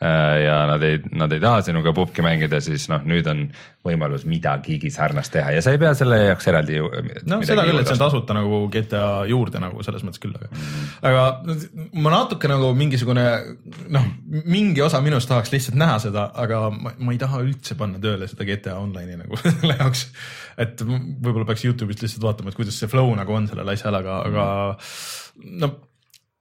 [0.00, 3.46] ja nad ei, nad ei taha sinuga pubki mängida, siis noh, nüüd on
[3.86, 6.82] võimalus midagigi sarnast teha ja sa ei pea selle jaoks eraldi.
[7.30, 10.50] no seda küll, et see on tasuta nagu GTA juurde nagu selles mõttes küll, aga
[10.50, 11.24] mm., aga
[12.04, 13.24] ma natuke nagu mingisugune
[13.96, 14.10] noh,
[14.44, 18.28] mingi osa minust tahaks lihtsalt näha seda, aga ma, ma ei taha üldse panna tööle
[18.28, 20.10] seda GTA Online'i nagu selle jaoks.
[20.60, 24.20] et võib-olla peaks Youtube'ist lihtsalt vaatama, et kuidas see flow nagu on sellel asjal, aga,
[24.28, 24.46] aga
[25.56, 25.72] no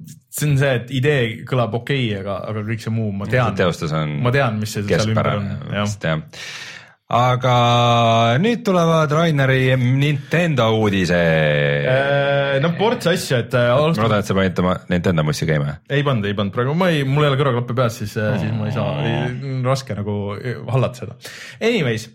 [0.03, 3.55] see on see, et idee kõlab okei okay,, aga, aga kõik see muu, ma tean,
[4.23, 6.33] ma tean, mis see seal ümber on, jah
[7.05, 7.55] aga
[8.41, 11.85] nüüd tulevad Raineri Nintendo uudised.
[11.85, 13.99] Äh, no ports asju, et äh, alust....
[13.99, 15.77] ma loodan, et sa panid oma Nintendo mussi käima.
[15.89, 18.55] ei pannud, ei pannud praegu, ma ei, mul ei ole kõrvaklappe peas, siis oh., siis
[18.57, 19.29] ma ei saa,
[19.67, 20.17] raske nagu
[20.71, 21.19] hallata seda.
[21.61, 22.09] Anyways,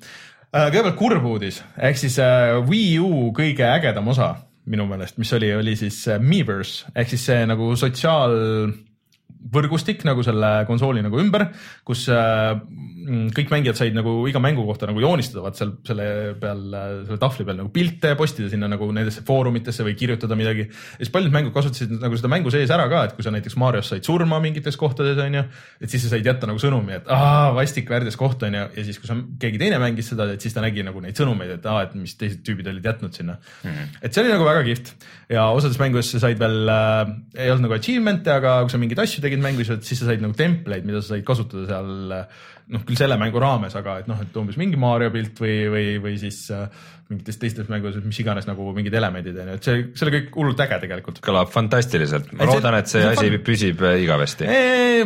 [0.50, 2.18] kõigepealt kurb uudis, ehk siis
[2.66, 4.34] Wii U kõige ägedam osa
[4.70, 6.90] minu meelest, mis oli, oli siis Miiverse.
[6.94, 7.72] Ehk siis see nagu
[9.50, 11.48] sotsiaalvõrgustik nagu selle konsooli nagu ümber,
[11.86, 12.54] kus äh,
[13.34, 16.62] kõik mängijad said nagu iga mängu kohta nagu joonistada vaat seal selle peal,
[17.06, 20.68] selle tahvli peal nagu pilte, postida sinna nagu nendesse foorumitesse või kirjutada midagi.
[20.68, 23.56] ja siis paljud mängud kasutasid nagu seda mängu sees ära ka, et kui sa näiteks
[23.60, 25.44] Marios said surma mingites kohtades onju,
[25.80, 29.00] et siis sa said jätta nagu sõnumi, et aa vastik värdjas koht onju ja siis,
[29.00, 31.86] kui sa, keegi teine mängis seda, et siis ta nägi nagu neid sõnumeid, et aa,
[31.88, 33.70] et mis teised tüübid olid jätnud sinna mm.
[33.70, 33.98] -hmm.
[34.02, 34.94] et see oli nagu väga kihvt
[35.32, 39.02] ja osades mängudes sa said veel äh,, ei olnud nagu achievement'e, aga kui sa mingeid
[39.02, 41.92] asju tegid mängus, siis sa said nagu templateid, mida sa said kasutada seal
[42.70, 45.86] noh, küll selle mängu raames, aga et noh, et umbes mingi Mario pilt või, või,
[46.02, 46.66] või siis äh,
[47.10, 50.36] mingites teistes mängudes, mis iganes nagu mingid elemendid on ju, et see, see oli kõik
[50.38, 51.18] hullult äge tegelikult.
[51.24, 53.42] kõlab fantastiliselt, ma et loodan, et see, see asi fan...
[53.48, 54.50] püsib äh, igavesti.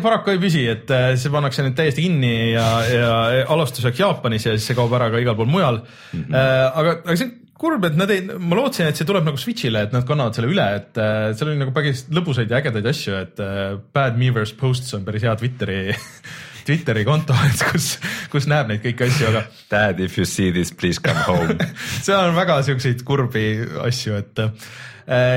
[0.04, 3.14] paraku ei püsi, et äh, see pannakse nüüd täiesti kinni ja, ja
[3.54, 6.20] alustuseks Jaapanis ja siis see kaob ära ka igal pool mujal mm.
[6.20, 6.36] -hmm.
[6.74, 7.32] Aga, aga see
[7.64, 10.50] kurb, et nad ei, ma lootsin, et see tuleb nagu Switch'ile, et nad kannavad selle
[10.52, 14.54] üle, et äh, seal oli nagu päris lõbusaid ja ägedaid asju, et äh, Bad Mever's
[14.58, 15.80] Posts on päris hea Twitteri
[16.66, 17.90] Twitteri konto, et kus,
[18.32, 19.44] kus näeb neid kõiki asju, aga.
[19.72, 21.58] Dad, if you see this, please come home
[22.06, 23.46] seal on väga siukseid kurbi
[23.84, 24.72] asju, et äh,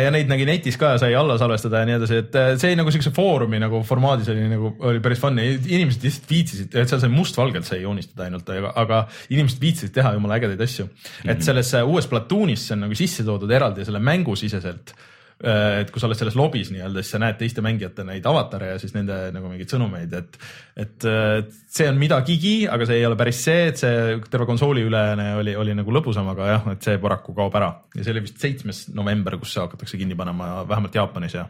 [0.03, 2.93] ja neid nägi netis ka, sai alla salvestada ja nii edasi, et äh, see nagu
[2.93, 7.12] siukse foorumi nagu formaadis oli nagu, oli päris fun inimesed lihtsalt viitsisid, et seal sai
[7.13, 9.03] mustvalgelt sai joonistada ainult, aga,
[9.34, 10.95] inimesed viitsisid teha jumala ägedaid asju mm.
[11.03, 11.36] -hmm.
[11.36, 16.02] et selles uues Platoonis see on nagu sisse toodud eraldi selle mängusiseselt Äh, et kui
[16.02, 19.17] sa oled selles lobis nii-öelda, siis sa näed teiste mängijate neid avatare ja siis nende
[19.36, 20.39] nagu mingeid sõnumeid, et,
[20.82, 21.08] et
[21.78, 25.54] see on midagigi, aga see ei ole päris see, et see terve konsooli ülene oli,
[25.60, 27.69] oli nagu lõbusam, aga jah, et see paraku kaob ära.
[27.93, 31.45] Ja see oli vist seitsmes november, kus see hakatakse kinni panema, vähemalt Jaapanis ja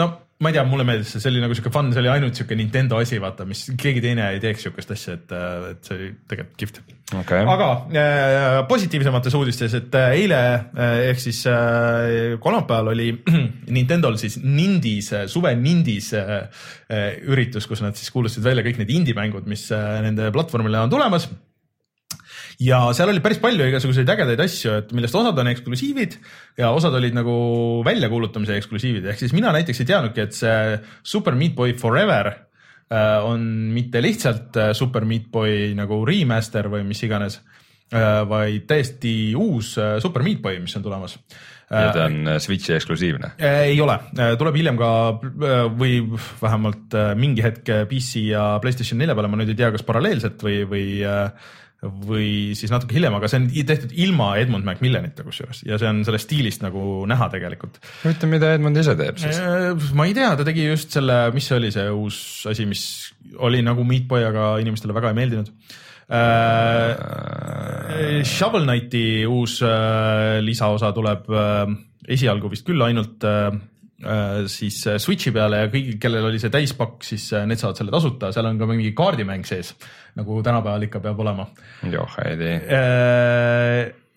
[0.00, 0.10] no
[0.42, 2.56] ma ei tea, mulle meeldis see, see oli nagu siuke fun, see oli ainult siuke
[2.58, 5.34] Nintendo asi, vaata, mis keegi teine ei teeks siukest asja, et,
[5.70, 6.80] et see oli tegelikult kihvt.
[7.14, 7.44] Okay..
[7.46, 13.12] aga äh, positiivsemates uudistes, et äh, eile äh, ehk siis äh, kolmapäeval oli
[13.76, 16.46] Nintendo'l siis Nindis, suve Nindis äh,
[17.22, 21.30] üritus, kus nad siis kuulutasid välja kõik need indie-mängud, mis äh, nende platvormile on tulemas
[22.62, 26.18] ja seal oli päris palju igasuguseid ägedaid asju, et millest osad on eksklusiivid
[26.60, 27.36] ja osad olid nagu
[27.86, 33.18] väljakuulutamise eksklusiivid, ehk siis mina näiteks ei teadnudki, et see Super Meat Boy Forever äh,
[33.24, 37.40] on mitte lihtsalt äh, Super Meat Boy nagu remaster või mis iganes,
[37.90, 41.18] äh, vaid täiesti uus Super Meat Boy, mis on tulemas.
[41.74, 43.32] Ja ta on Switchi eksklusiivne?
[43.40, 43.96] ei ole,
[44.38, 44.88] tuleb hiljem ka
[45.74, 45.94] või
[46.38, 50.60] vähemalt mingi hetk PC ja Playstation nelja peale, ma nüüd ei tea, kas paralleelselt või,
[50.68, 50.84] või
[51.84, 56.02] või siis natuke hiljem, aga see on tehtud ilma Edmund Macmillanita kusjuures ja see on
[56.06, 57.80] sellest stiilist nagu näha tegelikult.
[58.02, 59.38] huvitav, mida Edmund ise teeb siis?
[59.40, 62.18] Äh, ma ei tea, ta tegi just selle, mis see oli, see uus
[62.50, 62.84] asi, mis
[63.44, 65.48] oli nagu Meat Boy, aga inimestele väga ei meeldinud
[66.08, 66.92] äh,.
[68.28, 71.68] Shovel Knighti uus äh, lisaosa tuleb äh,
[72.14, 73.73] esialgu vist küll ainult äh, Äh,
[74.50, 77.94] siis äh, Switchi peale ja kõigil, kellel oli see täispakk, siis äh, need saavad selle
[77.94, 79.74] tasuta, seal on ka mingi kaardimäng sees,
[80.18, 81.46] nagu tänapäeval ikka peab olema.
[81.92, 82.80] joh, ei tea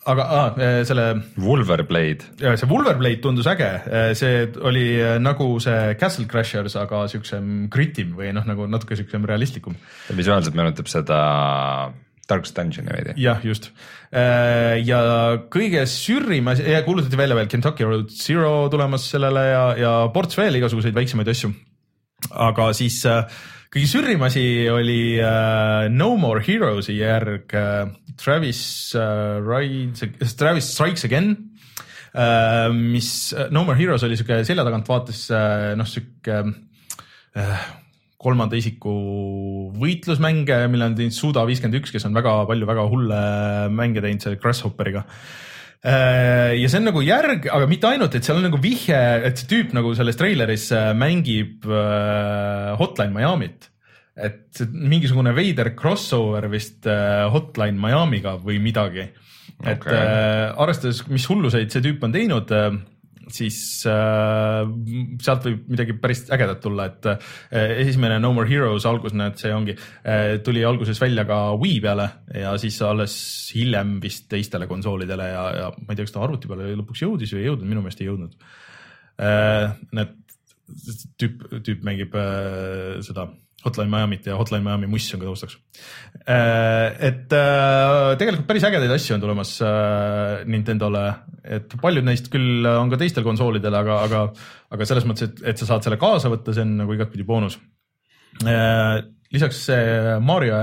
[0.08, 1.06] aga ah, selle.
[1.44, 2.30] Wolverblade.
[2.40, 3.68] see Wolverblade tundus äge,
[4.16, 4.86] see oli
[5.20, 9.76] nagu see Castle Crashers, aga siuksem gritim või noh, nagu natuke siuksem realistlikum.
[10.16, 11.20] visuaalselt meenutab seda
[12.28, 13.16] Darkest Dungeoni veidi.
[13.24, 13.70] jah, just.
[14.12, 15.00] Äh, ja
[15.54, 20.60] kõige sürrim asi, kuulutati välja veel Kentucky Road Zero tulemas sellele ja, ja ports veel
[20.60, 21.54] igasuguseid väiksemaid asju.
[22.48, 23.40] aga siis äh,
[23.74, 27.56] kõige sürrim asi oli uh, No More Heroes'i järg
[28.18, 28.62] Travis
[28.96, 31.36] Rides, Travis Strikes Again
[32.74, 33.10] mis
[33.54, 35.28] No More Heroes oli sihuke selja tagant vaates
[35.78, 37.68] noh, sihuke uh,
[38.28, 38.94] kolmanda isiku
[39.78, 43.20] võitlusmänge, mille on teinud Suda viiskümmend üks, kes on väga palju väga hulle
[43.72, 45.06] mänge teinud selle Grasshopperiga.
[45.86, 49.38] Äh, ja see on nagu järg, aga mitte ainult, et seal on nagu vihje, et
[49.38, 53.72] see tüüp nagu selles treileris äh, mängib äh, Hotline Miami't.
[54.18, 59.04] et mingisugune veider crossover vist Hotline Miami'ga või midagi.
[59.62, 60.48] et okay.
[60.58, 62.50] arvestades, mis hulluseid see tüüp on teinud
[63.34, 63.60] siis
[63.90, 64.62] äh,
[65.24, 67.32] sealt võib midagi päris ägedat tulla, et äh,
[67.84, 72.08] esimene No More Heroes algus, näed, see ongi äh,, tuli alguses välja ka Wii peale
[72.44, 73.18] ja siis alles
[73.56, 77.36] hiljem vist teistele konsoolidele ja, ja ma ei tea, kas ta arvuti peale lõpuks jõudis
[77.36, 78.40] või ei jõudnud, minu meelest ei jõudnud
[79.18, 79.76] äh,.
[79.96, 80.16] Need
[81.20, 83.30] tüüp, tüüp mängib äh, seda
[83.66, 85.58] Hotline Miami't ja Hotline Miami muss on ka taustaks.
[86.30, 91.06] Äh, et äh, tegelikult päris ägedaid asju on tulemas äh, Nintendole,
[91.58, 94.24] et paljud neist küll on ka teistel konsoolidel, aga, aga,
[94.76, 97.58] aga selles mõttes, et, et sa saad selle kaasa võtta, see on nagu igatpidi boonus.
[99.34, 100.58] lisaks see Mario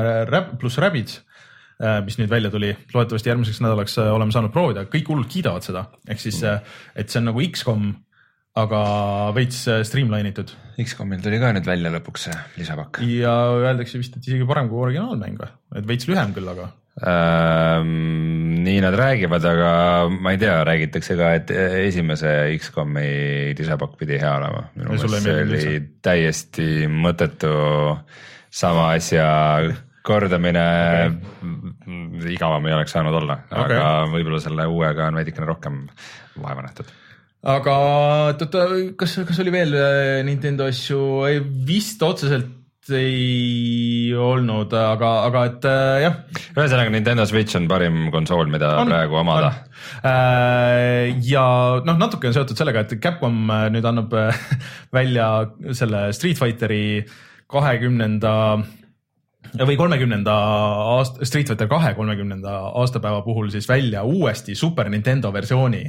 [0.61, 1.18] pluss Rabbids
[2.07, 6.22] mis nüüd välja tuli, loodetavasti järgmiseks nädalaks oleme saanud proovida, kõik hullult kiidavad seda, ehk
[6.22, 7.88] siis et see on nagu X-kom,
[8.54, 8.84] aga
[9.34, 10.54] veits streamline itud.
[10.84, 13.02] X-komil tuli ka nüüd välja lõpuks see lisapakk.
[13.06, 18.62] ja öeldakse vist, et isegi parem kui originaalmäng või, et veits lühem küll, aga Ähm,
[18.62, 19.70] nii nad räägivad, aga
[20.14, 24.68] ma ei tea, räägitakse ka, et esimese X-komi lisapakk pidi hea olema.
[24.76, 25.72] minu meelest see oli üldse.
[26.06, 27.50] täiesti mõttetu
[28.54, 29.26] sama asja
[30.06, 30.66] kordamine
[31.10, 32.30] okay..
[32.30, 35.88] igavam ei oleks saanud olla okay., aga võib-olla selle uuega on veidikene rohkem
[36.38, 36.94] vaeva nähtud
[37.44, 37.78] aga
[38.33, 38.66] oota,
[38.98, 41.00] kas, kas oli veel äh, Nintendo asju,
[41.66, 46.16] vist otseselt ei olnud, aga, aga et äh, jah.
[46.52, 49.52] ühesõnaga Nintendo Switch on parim konsool, mida on, praegu omada.
[50.04, 51.46] Äh, ja
[51.85, 54.40] noh, natuke on seotud sellega, et Capcom äh, nüüd annab äh,
[54.98, 55.28] välja
[55.72, 57.04] selle Street Fighteri
[57.50, 58.35] kahekümnenda
[59.64, 60.35] või kolmekümnenda
[60.98, 65.85] aasta, Street Fighter kahe kolmekümnenda aastapäeva puhul siis välja uuesti Super Nintendo versiooni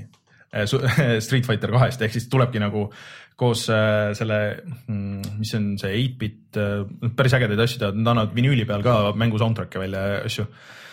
[1.26, 2.88] Street Fighter kahest, ehk siis tulebki nagu
[3.36, 4.40] koos äh, selle,
[4.88, 9.12] mm, mis on see 8-bit, äh, päris ägedaid asju teevad, nad annavad vinüüli peal ka
[9.20, 10.48] mängu soundtrack'e välja ja asju.
[10.48, 10.85] äh,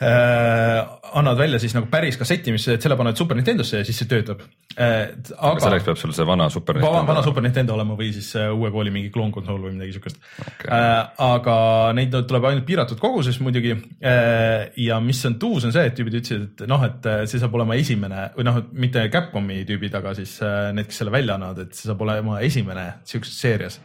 [0.00, 4.08] annavad välja siis nagu päris kasseti, mis, et selle paned Super Nintendosse ja siis see
[4.08, 4.42] töötab
[4.76, 5.10] äh,.
[5.36, 8.48] aga selleks peab sul see vana Super Nintendo vana Super Nintendo olema või siis äh,
[8.54, 10.70] uue kooli mingi kloonkonsool või midagi siukest okay.
[10.72, 11.12] äh,.
[11.26, 11.56] aga
[11.98, 14.70] neid tuleb ainult piiratud koguses muidugi äh,.
[14.80, 17.56] ja mis on tuus, on see, et tüübid ütlesid, et noh, et äh, see saab
[17.58, 21.66] olema esimene või noh, mitte Capcomi tüübid, aga siis äh, need, kes selle välja annavad,
[21.66, 23.80] et see saab olema esimene siukses seerias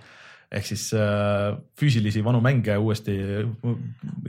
[0.55, 3.15] ehk siis äh, füüsilisi vanu mänge uuesti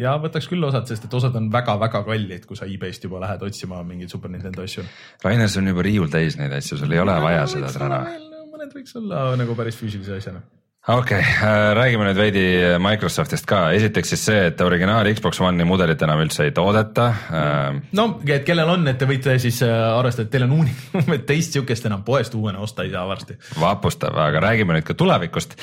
[0.01, 3.47] ja võtaks küll osad, sest et osad on väga-väga kallid, kui sa e-base'ist juba lähed
[3.47, 4.85] otsima mingeid Super Nintendo asju.
[5.25, 8.05] Rainer, sul on juba riiul täis neid asju, sul ei ole vaja seda täna.
[8.53, 10.43] mõned võiks olla nagu päris füüsilise asjana
[10.89, 12.43] okei okay,, äh, räägime nüüd veidi
[12.79, 17.07] Microsoftist ka, esiteks siis see, et originaal Xbox One'i mudelit enam üldse ei toodeta.
[17.11, 20.85] Äh, no, et kellel on, et te võite siis äh, arvestada, et teil on unik,
[21.31, 23.35] teist sihukest enam poest uuena osta ei saa varsti.
[23.59, 25.57] vapustav, aga räägime nüüd ka tulevikust.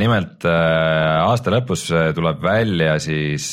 [0.00, 1.84] nimelt aasta lõpus
[2.16, 3.50] tuleb välja siis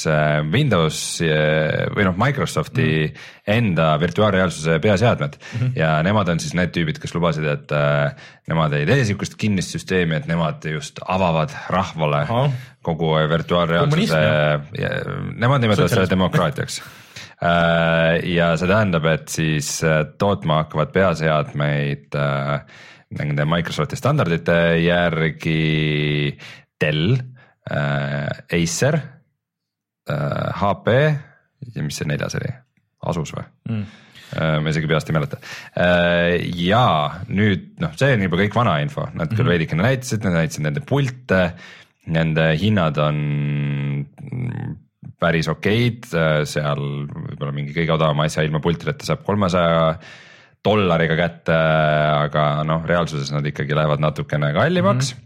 [0.54, 3.28] Windows või noh, Microsofti mm.
[3.50, 5.36] Enda virtuaalreaalsuse peaseadmed.
[5.40, 5.72] Mm -hmm.
[5.80, 7.72] ja nemad on siis need tüübid, kes lubasid, et
[8.48, 12.50] nemad ei tee sihukest kinnist süsteemi, et nemad just avavad rahvale Aha.
[12.82, 14.24] kogu virtuaalreaalsuse,
[15.36, 16.82] nemad nimetavad seda demokraatiaks.
[17.40, 22.56] Äh, ja see tähendab, et siis äh, tootma hakkavad peaseadmeid äh,
[23.16, 26.36] nende Microsofti standardite järgi
[26.80, 27.16] Dell,
[27.70, 28.96] Acer,
[30.10, 30.88] HP
[31.76, 32.50] ja mis see neljas oli,
[33.08, 33.90] Asus või mm.?
[34.30, 35.40] Äh, ma isegi peast ei mäleta.
[35.74, 36.86] Äh, ja
[37.34, 39.54] nüüd noh, see on juba kõik vana info, nad küll mm -hmm.
[39.56, 41.42] veidikene näitasid, nad näitasid nende pilte,
[42.14, 43.18] nende hinnad on
[45.20, 49.98] päris okeid, äh, seal võib-olla mingi kõige odavama asja ilma pultideta saab kolmesaja
[50.66, 55.26] dollariga kätte, aga noh, reaalsuses nad ikkagi lähevad natukene kallimaks mm.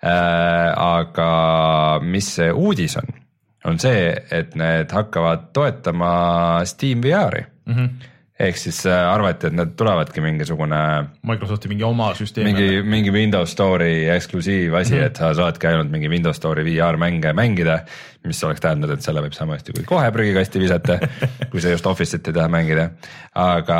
[0.00, 0.74] -hmm.
[0.78, 3.10] aga mis see uudis on,
[3.64, 6.12] on see, et need hakkavad toetama
[6.68, 7.74] Steam VR-i mm.
[7.74, 10.78] -hmm ehk siis äh, arvati, et nad tulevadki mingisugune.
[11.26, 12.46] Microsofti mingi oma süsteem.
[12.46, 15.06] mingi, mingi Windows Store'i eksklusiivasi mm, -hmm.
[15.06, 17.80] et sa saadki ainult mingi Windows Store'i VR mänge mängida.
[18.28, 20.98] mis oleks tähendanud, et selle võib sama hästi kui kohe prügikasti visata
[21.50, 22.90] kui sa just Office'it ei taha mängida.
[23.34, 23.78] aga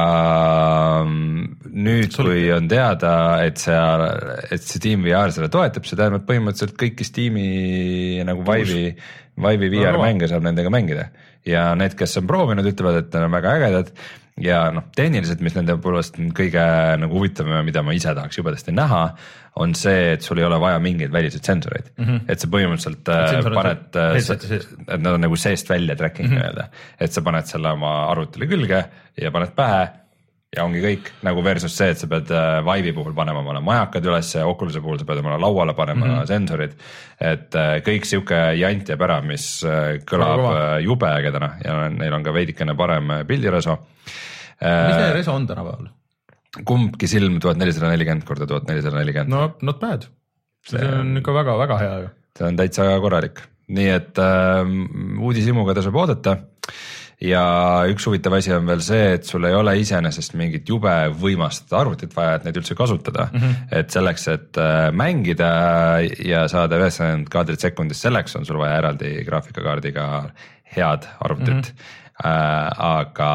[1.04, 3.12] mm, nüüd, kui on teada,
[3.44, 4.06] et seal,
[4.50, 8.94] et Steam VR seda toetab, see tähendab põhimõtteliselt kõiki Steam'i nagu Vive'i,
[9.38, 11.08] Vive'i VR mänge saab nendega mängida.
[11.46, 13.92] Ja need, kes on proovinud, ütlevad, et need on väga ägedad.
[14.38, 16.64] Ja noh, tehniliselt, mis nende poolest kõige
[17.02, 19.02] nagu huvitavam ja mida ma ise tahaks jubedasti näha,
[19.58, 21.88] on see, et sul ei ole vaja mingeid väliseid sensoreid.
[21.96, 22.20] Mm, -hmm.
[22.30, 26.68] et sa põhimõtteliselt et paned, et nad on nagu seest välja tracking nii-öelda.
[26.68, 28.84] Mm -hmm., et sa paned selle oma arvutile külge
[29.22, 29.88] ja paned pähe
[30.58, 34.06] ja ongi kõik nagu versus see, et sa pead äh, Vive'i puhul panema omale majakad
[34.10, 36.26] ülesse, Oculus'i puhul sa pead omale lauale panema mm -hmm.
[36.26, 36.74] sensorid.
[37.20, 42.24] et äh, kõik sihuke jant jääb ära, mis äh, kõlab jube ägedana ja neil on
[42.24, 43.78] ka veidikene parem pildireso
[44.58, 45.88] mis see reso on tänapäeval?
[46.64, 49.30] kumbki silm tuhat nelisada nelikümmend korda tuhat nelisada nelikümmend.
[49.30, 50.08] no not bad,
[50.66, 52.08] see on ikka väga-väga hea ju.
[52.38, 54.64] see on täitsa korralik, nii et äh,
[55.20, 56.38] uudishimuga tasub oodata
[57.20, 57.44] ja
[57.90, 62.14] üks huvitav asi on veel see, et sul ei ole iseenesest mingit jube võimast arvutit
[62.14, 63.38] vaja, et neid üldse kasutada mm.
[63.38, 63.78] -hmm.
[63.80, 65.52] et selleks, et äh, mängida
[66.24, 70.04] ja saada üheksakümmend kaadrit sekundis, selleks on sul vaja eraldi graafikakaardiga
[70.76, 71.72] head arvutit mm.
[71.72, 72.04] -hmm.
[72.18, 73.30] Äh, aga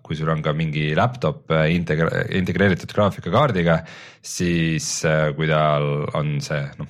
[0.00, 3.82] kui sul on ka mingi laptop äh, integre-, integreeritud graafikakaardiga,
[4.24, 6.88] siis äh, kui tal on see noh,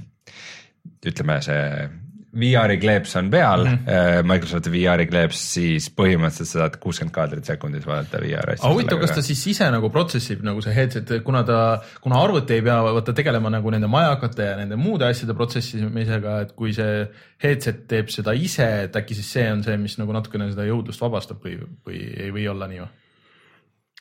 [1.03, 1.89] ütleme see
[2.37, 4.29] VR-i kleeps on peal mm, -hmm.
[4.29, 8.65] Microsofti VR-i kleeps, siis põhimõtteliselt sa saad kuuskümmend kaadrit sekundis vaadata VR asja.
[8.65, 11.61] aga huvitav, kas ta siis ise nagu protsessib nagu see headset, kuna ta,
[12.01, 16.53] kuna arvuti ei pea vaata tegelema nagu nende majakate ja nende muude asjade protsessimisega, et
[16.53, 17.07] kui see
[17.43, 21.01] headset teeb seda ise, et äkki siis see on see, mis nagu natukene seda jõudlust
[21.01, 22.93] vabastab või, või ei või olla nii või?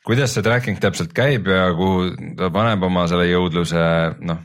[0.05, 3.85] kuidas see tracking täpselt käib ja kuhu ta paneb oma selle jõudluse,
[4.21, 4.43] noh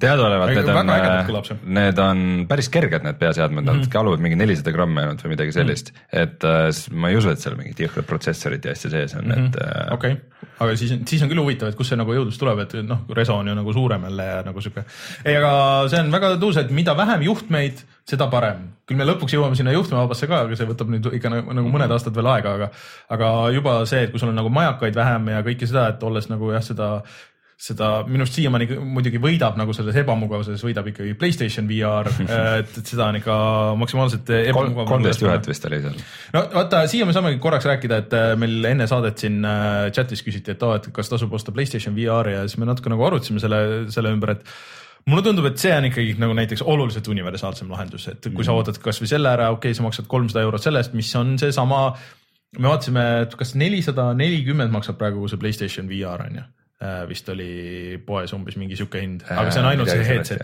[0.00, 3.84] teadaolevalt need on, need on päris kerged, need peaseadmed mm, -hmm.
[3.84, 6.22] nad kaaluvad mingi nelisada grammi ainult või midagi sellist mm, -hmm.
[6.22, 9.32] et äh, ma ei usu, et seal mingit jõhkrat protsessorit ja asja sees on mm,
[9.32, 9.46] -hmm.
[9.46, 9.92] et äh,.
[9.92, 12.72] okei okay., aga siis, siis on küll huvitav, et kust see nagu jõudlus tuleb, et
[12.86, 14.84] noh, reso on ju nagu suurem jälle ja nagu sihuke.
[15.24, 15.52] ei, aga
[15.92, 18.66] see on väga tõus, et mida vähem juhtmeid, seda parem.
[18.86, 21.92] küll me lõpuks jõuame sinna juhtmevabasse ka, aga see võtab nüüd ikka nagu, nagu mõned
[21.92, 22.68] aastad veel aega, aga,
[23.10, 26.30] aga juba see, et kui sul on nagu majakaid vähem ja kõike seda, et olles
[26.30, 26.90] nagu jah, seda
[27.56, 32.82] seda minu arust siiamaani muidugi võidab nagu selles ebamugavuses võidab ikkagi Playstation VR et, et
[32.84, 33.36] seda on ikka
[33.80, 34.84] maksimaalselt ebamugav.
[34.90, 35.96] kolmteist juhet vist oli seal.
[36.36, 40.20] no vaata, siia me saamegi korraks rääkida, et äh, meil enne saadet siin äh, chat'is
[40.26, 43.40] küsiti, et aa et kas tasub osta Playstation VR-i ja siis me natuke nagu arutasime
[43.40, 43.62] selle,
[43.94, 44.44] selle ümber, et
[45.08, 48.76] mulle tundub, et see on ikkagi nagu näiteks oluliselt universaalsem lahendus, et kui sa ootad
[48.84, 51.86] kasvõi selle ära, okei okay,, sa maksad kolmsada eurot selle eest, mis on seesama
[52.60, 56.46] me vaatasime, et kas nelisada nelikümmend maksab praegu see Playstation VR on ju
[57.08, 60.42] vist oli poes umbes mingi sihuke hind, aga see on ainult see headset.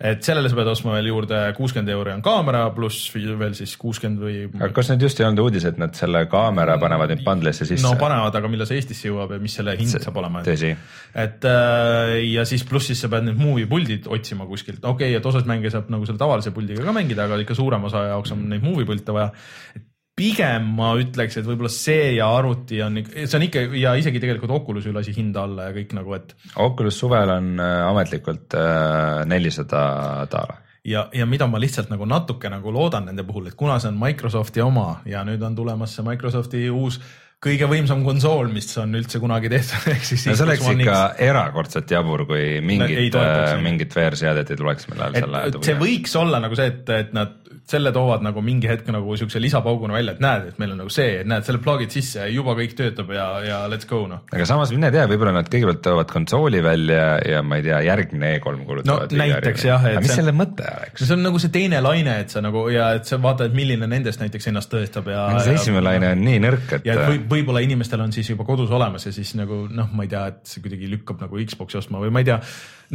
[0.00, 4.22] et sellele sa pead ostma veel juurde kuuskümmend euri on kaamera pluss veel siis kuuskümmend
[4.24, 4.38] või.
[4.62, 7.84] aga kas need just ei olnud uudis, et nad selle kaamera panevad nüüd bundle'isse sisse?
[7.84, 10.40] no panevad, aga millal see Eestisse jõuab ja mis selle hind see, saab olema.
[10.40, 15.20] et äh, ja siis pluss siis sa pead need movie puldid otsima kuskilt, okei okay,,
[15.20, 18.32] et osas mänge saab nagu selle tavalise puldiga ka mängida, aga ikka suurema osa jaoks
[18.32, 19.34] on neid movie pilte vaja.
[19.76, 24.22] et pigem ma ütleks, et võib-olla see ja arvuti on, see on ikka ja isegi
[24.22, 26.36] tegelikult Oculus ju lasi hinda alla ja kõik nagu, et.
[26.62, 29.82] Oculus suvel on äh, ametlikult äh, nelisada
[30.30, 33.90] daala ja, ja mida ma lihtsalt nagu natuke nagu loodan nende puhul, et kuna see
[33.90, 37.00] on Microsofti oma ja nüüd on tulemas see Microsofti uus
[37.44, 40.26] kõige võimsam konsool, mis on üldse kunagi tehtud, ehk siis.
[40.30, 45.24] no see oleks ikka erakordselt jabur, kui mingit, äh, mingit VR-seadet ei tuleks meil ajal
[45.24, 49.14] selle see võiks olla nagu see, et, et nad selle toovad nagu mingi hetk nagu
[49.16, 52.20] siukse lisapauguna välja, et näed, et meil on nagu see, et näed, selle plug'id sisse
[52.20, 54.20] ja juba kõik töötab ja, ja let's go noh.
[54.34, 58.34] aga samas mine tea, võib-olla nad kõigepealt toovad konsooli välja ja ma ei tea, järgmine
[58.36, 59.14] E3 kuulutavad.
[59.16, 59.86] no näiteks jah.
[59.96, 61.06] mis see, selle mõte oleks?
[61.06, 64.20] see on nagu see teine laine, et sa nagu ja et sa vaatad, milline nendest
[64.20, 65.24] näiteks ennast tõestab ja.
[65.46, 66.84] see esimene laine on nii nõrk, et.
[67.30, 70.40] Võib-olla inimestel on siis juba kodus olemas ja siis nagu noh, ma ei tea, et
[70.48, 72.40] see kuidagi lükkab nagu Xbox'i ostma või ma ei tea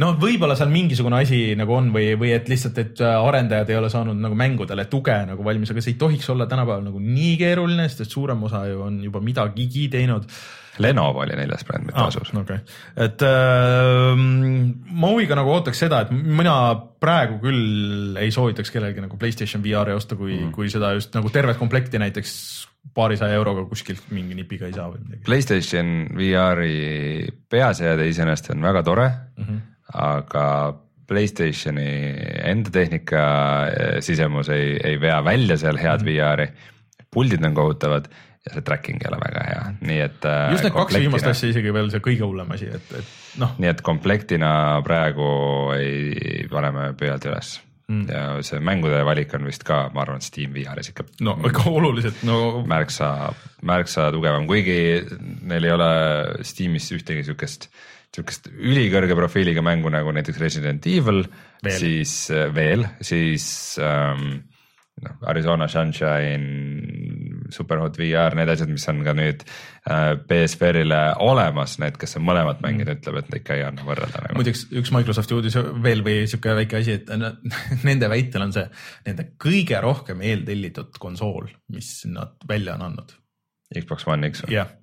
[0.00, 3.78] no võib-olla seal mingisugune asi nagu on või, või et lihtsalt, et äh, arendajad ei
[3.80, 7.36] ole saanud nagu mängudele tuge nagu valmis, aga see ei tohiks olla tänapäeval nagu nii
[7.40, 10.28] keeruline, sest et suurem osa ju on juba midagigi teinud.
[10.78, 12.30] Lenovo oli neljas bränd, mitte ah, Asus.
[12.30, 16.54] okei okay., et äh, ma huviga nagu ootaks seda, et mina
[17.00, 21.32] praegu küll ei soovitaks kellelgi nagu Playstation VR-i osta, kui mm., kui seda just nagu
[21.34, 22.36] tervet komplekti näiteks
[22.96, 25.24] paarisaja euroga kuskilt mingi nipiga ei saa või midagi.
[25.26, 29.44] Playstation VR-i peaseade iseenesest on väga tore mm.
[29.44, 30.46] -hmm aga
[31.10, 31.90] Playstationi
[32.46, 33.22] enda tehnika
[33.66, 36.06] eh, sisemus ei, ei vea välja seal head mm.
[36.06, 36.46] VR-i.
[37.10, 38.06] puldid on kohutavad
[38.46, 40.28] ja see tracking ei ole väga hea, nii et.
[40.28, 43.56] Äh, just need kaks viimast asja isegi veel see kõige hullem asi, et, et noh.
[43.60, 44.52] nii et komplektina
[44.86, 45.26] praegu
[45.76, 47.58] ei paneme pöialt üles
[47.90, 48.06] mm.
[48.08, 51.06] ja see mängude valik on vist ka, ma arvan, Steam VR-is ikka.
[51.26, 52.40] no ikka oluliselt, no.
[52.68, 53.12] märksa,
[53.68, 54.80] märksa tugevam, kuigi
[55.20, 55.94] neil ei ole
[56.46, 57.70] Steamis ühtegi siukest
[58.10, 61.22] sihukest ülikõrge profiiliga mängu nagu näiteks Resident Evil,
[61.62, 63.44] siis äh, veel, siis
[63.78, 64.40] ähm,
[65.04, 67.19] noh, Arizona Sunshine,
[67.54, 72.62] Superhot VR, need asjad, mis on ka nüüd äh, BSFR-ile olemas, need, kes on mõlemat
[72.64, 73.00] mänginud, mm.
[73.02, 74.40] ütleb, et ikka ei anna võrrelda nagu..
[74.40, 77.10] muideks üks Microsofti uudis veel või sihuke väike asi, et
[77.88, 78.66] nende väitel on see
[79.08, 83.16] nende kõige rohkem eeltellitud konsool, mis nad välja on andnud.
[83.70, 84.58] Xbox One X või?
[84.58, 84.76] jah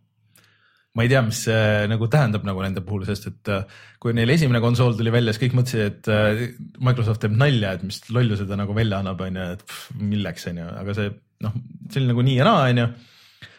[0.98, 4.34] ma ei tea, mis see nagu tähendab nagu nende puhul, sest et äh, kui neil
[4.34, 6.42] esimene konsool tuli välja, siis kõik mõtlesid, et äh,
[6.82, 10.48] Microsoft teeb nalja, et mis lollu seda nagu välja annab, on ju, et pff, milleks,
[10.50, 11.12] on ju, aga see
[11.46, 11.60] noh,
[11.92, 12.88] see oli nagu nii ja naa, on ju.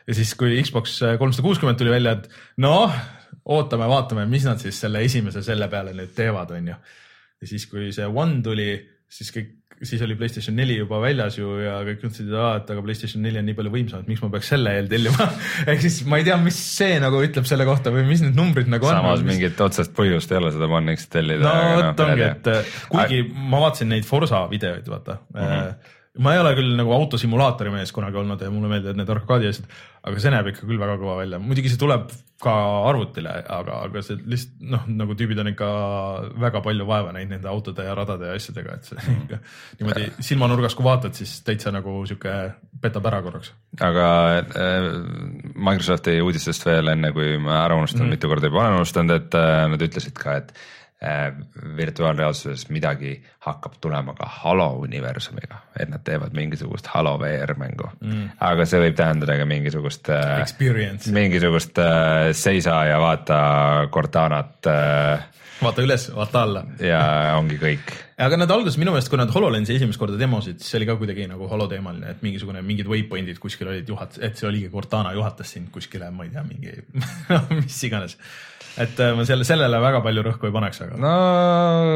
[0.09, 2.29] ja siis, kui Xbox kolmsada kuuskümmend tuli välja, et
[2.65, 2.97] noh,
[3.49, 6.81] ootame, vaatame, mis nad siis selle esimese selle peale nüüd teevad, on ju.
[7.43, 8.73] ja siis, kui see One tuli,
[9.13, 13.23] siis kõik siis oli Playstation neli juba väljas ju ja kõik mõtlesid, et aga Playstation
[13.23, 15.29] neli on nii palju võimsam, et miks ma peaks selle eel tellima
[15.71, 18.71] ehk siis ma ei tea, mis see nagu ütleb selle kohta või mis need numbrid
[18.71, 19.23] nagu Samas on.
[19.23, 21.45] samas mingit otsest põhjust ei ole seda One X-i tellida.
[21.47, 22.51] no vot no, ongi, et
[22.91, 23.47] kuigi Aga...
[23.55, 25.47] ma vaatasin neid Forsa videoid, vaata mm.
[25.47, 29.51] -hmm ma ei ole küll nagu autosimulaatori mees kunagi olnud ja mulle meeldivad need arkaadi
[29.51, 29.69] asjad,
[30.09, 32.09] aga see näeb ikka küll väga kõva välja, muidugi see tuleb
[32.43, 32.55] ka
[32.87, 35.69] arvutile, aga, aga see lihtsalt noh, nagu tüübid on ikka
[36.39, 39.25] väga palju vaeva näinud nende autode ja radade ja asjadega, et see mm.
[39.27, 39.41] ikka
[39.81, 42.35] niimoodi silmanurgas, kui vaatad, siis täitsa nagu sihuke
[42.83, 43.53] petab ära korraks.
[43.83, 44.89] aga äh,
[45.55, 49.39] Microsofti uudistest veel enne, kui ma ära unustan mm, mitu korda juba olen unustanud, et
[49.39, 50.55] äh, nad ütlesid ka, et
[51.77, 53.13] virtuaalreaalsuses midagi
[53.47, 58.25] hakkab tulema ka Halo universumiga, et nad teevad mingisugust Halo VR mängu mm..
[58.41, 60.43] aga see võib tähendada ka mingisugust, äh,
[61.15, 63.39] mingisugust äh, seisa ja vaata
[63.95, 64.67] Cortanat.
[65.63, 66.67] vaata üles, vaata alla.
[66.83, 67.01] ja
[67.39, 70.81] ongi kõik aga nad alguses minu meelest, kui nad HoloLensi esimest korda demosid, siis see
[70.81, 74.71] oli ka kuidagi nagu holoteemaline, et mingisugune mingid waypoint'id kuskil olid juhat-, et see oligi
[74.73, 76.75] Cortana juhatas sind kuskile, ma ei tea, mingi
[77.61, 78.19] mis iganes
[78.77, 80.99] et äh, ma selle, sellele väga palju rõhku ei paneks, aga.
[81.03, 81.15] no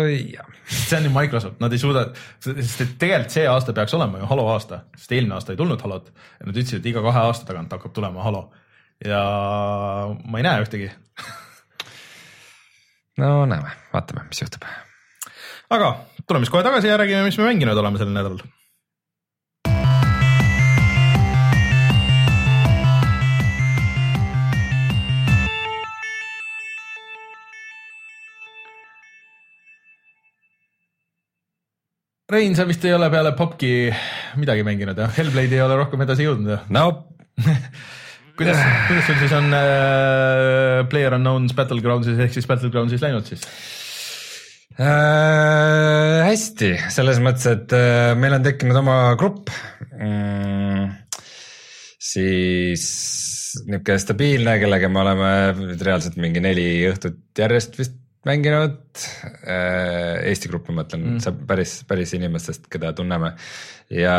[0.09, 0.49] jah.
[0.67, 2.07] see on ju Microsoft, nad ei suuda,
[2.43, 5.85] sest et tegelikult see aasta peaks olema ju Halo aasta, sest eelmine aasta ei tulnud
[5.85, 8.47] Halot ja nad ütlesid, et iga kahe aasta tagant hakkab tulema Halo
[9.05, 9.23] ja
[10.25, 10.91] ma ei näe ühtegi
[13.23, 14.67] no näeme, vaatame, mis juhtub.
[15.71, 15.95] aga
[16.27, 18.43] tuleme siis kohe tagasi ja räägime, mis me mänginud oleme sel nädalal
[32.33, 33.91] Rein, sa vist ei ole peale Popki
[34.41, 36.63] midagi mänginud jah, Hellblade ei ole rohkem edasi jõudnud jah?
[36.73, 36.85] no
[38.39, 38.57] kuidas,
[38.89, 43.45] kuidas sul siis on äh, Player Unknown's Battlegroundsis ehk siis Battlegroundsis läinud siis
[44.81, 46.23] äh,?
[46.31, 49.53] hästi, selles mõttes, et äh, meil on tekkinud oma grupp
[49.93, 50.89] mm,.
[52.01, 52.87] siis
[53.69, 57.99] niisugune stabiilne, kellega me oleme nüüd reaalselt mingi neli õhtut järjest vist
[58.29, 58.81] mänginud
[59.43, 63.35] äh,, Eesti gruppi mõtlen mm., päris, päris inimestest, keda tunneme.
[63.91, 64.19] ja,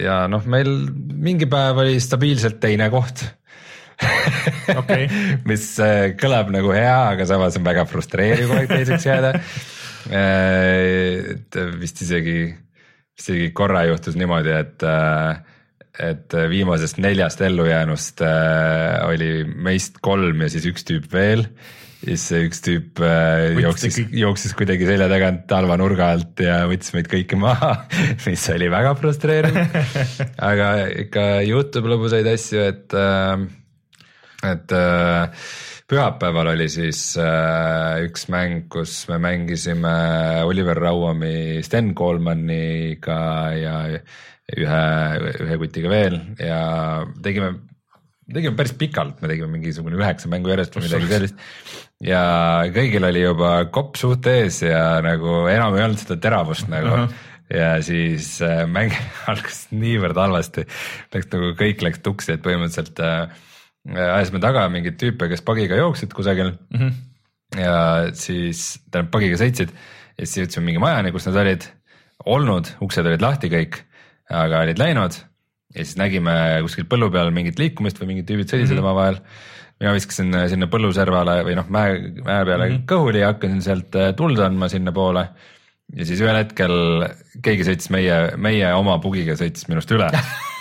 [0.00, 3.26] ja noh, meil mingi päev oli stabiilselt teine koht
[4.76, 5.08] okay.
[5.50, 11.34] mis äh, kõlab nagu hea, aga samas on väga frustreeriv kogu aeg teiseks jääda äh,.
[11.36, 12.40] et vist isegi,
[13.16, 15.44] vist isegi korra juhtus niimoodi, et äh,
[15.96, 21.46] et viimasest neljast ellujäänust äh, oli meist kolm ja siis üks tüüp veel
[22.02, 27.08] siis üks tüüp äh, jooksis, jooksis kuidagi selja tagant halva nurga alt ja võttis meid
[27.10, 27.72] kõiki maha
[28.26, 29.56] mis oli väga frustreeriv
[30.50, 30.72] aga
[31.06, 33.46] ikka juhtub lõbusaid asju, et äh,,
[34.46, 35.46] et äh,
[35.90, 39.96] pühapäeval oli siis äh, üks mäng, kus me mängisime
[40.46, 43.20] Oliver Rauami Sten Koolmaniga
[43.56, 43.78] ja
[44.56, 44.82] ühe,
[45.46, 46.60] ühe kutiga veel ja
[47.22, 47.54] tegime
[48.32, 51.44] tegime päris pikalt, me tegime mingisugune üheksa mängu järjest või midagi sellist.
[52.04, 52.22] Ja
[52.74, 57.06] kõigil oli juba kopp suht ees ja nagu enam ei olnud seda teravust nagu uh.
[57.06, 58.94] -huh ja siis äh, mäng
[59.30, 60.66] algas niivõrd halvasti,
[61.14, 63.28] läks nagu kõik läks tuksi, et põhimõtteliselt äh,
[63.94, 66.80] ajasime taga mingeid tüüpe, kes pagiga jooksid kusagil mm.
[66.80, 67.60] -hmm.
[67.62, 67.76] ja
[68.18, 71.68] siis tähendab pagiga sõitsid ja siis jõudsime mingi majani, kus nad olid
[72.26, 73.78] olnud, uksed olid lahti kõik,
[74.32, 75.20] aga olid läinud
[75.74, 76.32] ja siis nägime
[76.64, 78.86] kuskil põllu peal mingit liikumist või mingid tüübid sõdisid mm -hmm.
[78.86, 79.20] omavahel.
[79.80, 82.86] mina viskasin äh, sinna põlluservale või noh, mäe, mäe peale mm -hmm.
[82.92, 85.28] kõhuli ja hakkasin sealt äh, tuld andma sinnapoole.
[85.96, 87.06] ja siis ühel hetkel
[87.42, 90.10] keegi sõitis meie, meie oma pugiga sõitis minust üle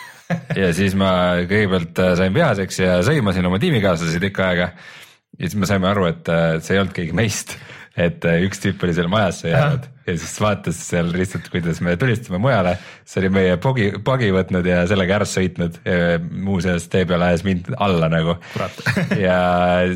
[0.62, 4.70] ja siis ma kõigepealt äh, sain vihaseks ja sõimasin oma tiimikaaslasi tükk aega.
[5.39, 6.30] ja siis me saime aru, et
[6.62, 7.58] see ei olnud keegi meist,
[7.97, 12.39] et üks tüüp oli seal majasse jäänud ja siis vaatas seal lihtsalt, kuidas me tulistame
[12.41, 15.80] mujale, siis oli meie pogi, pagi võtnud ja sellega ära sõitnud.
[16.45, 18.38] muuseas tee peal ajas mind alla nagu.
[19.26, 19.39] ja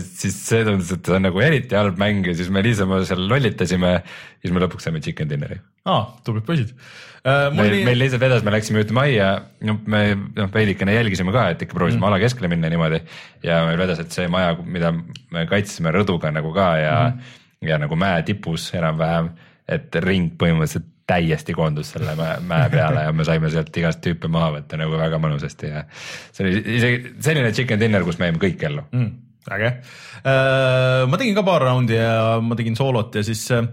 [0.02, 3.28] siis see tundus, et see on nagu eriti halb mäng ja siis me niisama seal
[3.30, 4.00] lollitasime.
[4.42, 5.60] siis me lõpuks saime chicken dinner'i.
[5.86, 7.50] aa, tublid poisid uh,.
[7.54, 9.30] meil nii..., meil lihtsalt vedas, me läksime ühte majja,
[9.68, 12.10] no me noh, veidikene jälgisime ka, et ikka proovisime mm.
[12.10, 13.04] ala keskele minna niimoodi.
[13.46, 14.94] ja meil vedas, et see maja, mida
[15.36, 17.38] me kaitsesime rõduga nagu ka ja mm.,
[17.70, 19.34] ja nagu mäe tipus enam-vähem
[19.70, 24.52] et ring põhimõtteliselt täiesti koondus selle mäe peale ja me saime sealt igast tüüpe maha
[24.60, 28.66] võtta nagu väga mõnusasti ja see oli isegi selline chicken dinner, kus me jäime kõik
[28.70, 29.10] ellu mm,.
[29.56, 33.66] äge äh,, ma tegin ka paar raundi ja ma tegin soolot ja siis äh,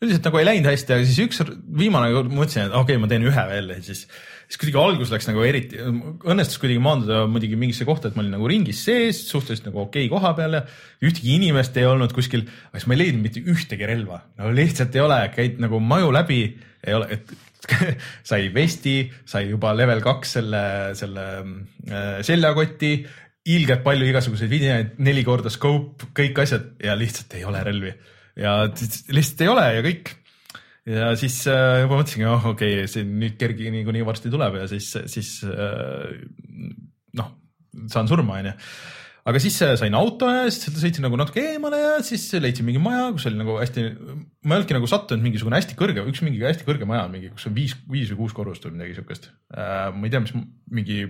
[0.00, 1.42] üldiselt nagu ei läinud hästi, aga siis üks
[1.78, 4.06] viimane kord mõtlesin, et okei okay,, ma teen ühe veel ja siis
[4.48, 8.32] siis kuidagi algus läks nagu eriti, õnnestus kuidagi maanduda muidugi mingisse kohta, et ma olin
[8.38, 10.62] nagu ringis sees, suhteliselt nagu okei okay koha peal ja
[11.04, 14.96] ühtegi inimest ei olnud kuskil, aga siis ma ei leidnud mitte ühtegi relva, no lihtsalt
[14.96, 16.40] ei ole, käid nagu maju läbi,
[16.80, 17.36] ei ole, et
[18.30, 20.62] sai vesti, sai juba level kaks selle,
[20.96, 21.26] selle
[21.90, 22.92] äh, seljakoti,
[23.52, 27.92] ilgelt palju igasuguseid videoid, neli korda scope, kõik asjad ja lihtsalt ei ole relvi.
[28.38, 30.12] Ja lihtsalt ei ole ja kõik
[30.88, 34.68] ja siis äh, juba mõtlesingi, oh okei okay,, see nüüd kergi niikuinii varsti tuleb ja
[34.70, 36.14] siis, siis äh,
[37.18, 37.34] noh,
[37.92, 38.54] saan surma, onju
[39.28, 42.80] aga siis äh, sain auto ja siis sõitsin nagu natuke eemale ja siis leidsin mingi
[42.80, 43.84] maja, kus oli nagu hästi,
[44.48, 47.50] ma ei olnudki nagu sattunud mingisugune hästi kõrge, üks mingi hästi kõrge maja, mingi, kus
[47.50, 49.90] on viis, viis või kuus korrust või midagi siukest äh,.
[49.92, 50.34] ma ei tea, mis
[50.72, 51.02] mingi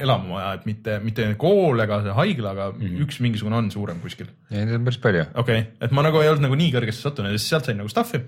[0.00, 3.04] elamumaja, et mitte, mitte kool ega see haigla, aga mm -hmm.
[3.04, 4.32] üks mingisugune on suurem kuskil.
[4.48, 5.28] ja neid on päris palju.
[5.34, 7.76] okei okay., et ma nagu ei olnud nagu nii kõrgesse sattunud ja siis sealt sain
[7.82, 8.24] nagu stuff'i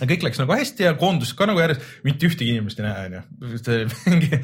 [0.00, 3.86] kõik läks nagu hästi ja koondus ka nagu järjest, mitte ühtegi inimest ei näe, onju.
[4.10, 4.42] mingi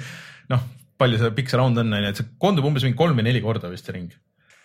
[0.53, 0.70] noh
[1.03, 3.42] palju see pikk see raund on, onju, et see koondub umbes mingi kolm või neli
[3.44, 4.12] korda vist see ring.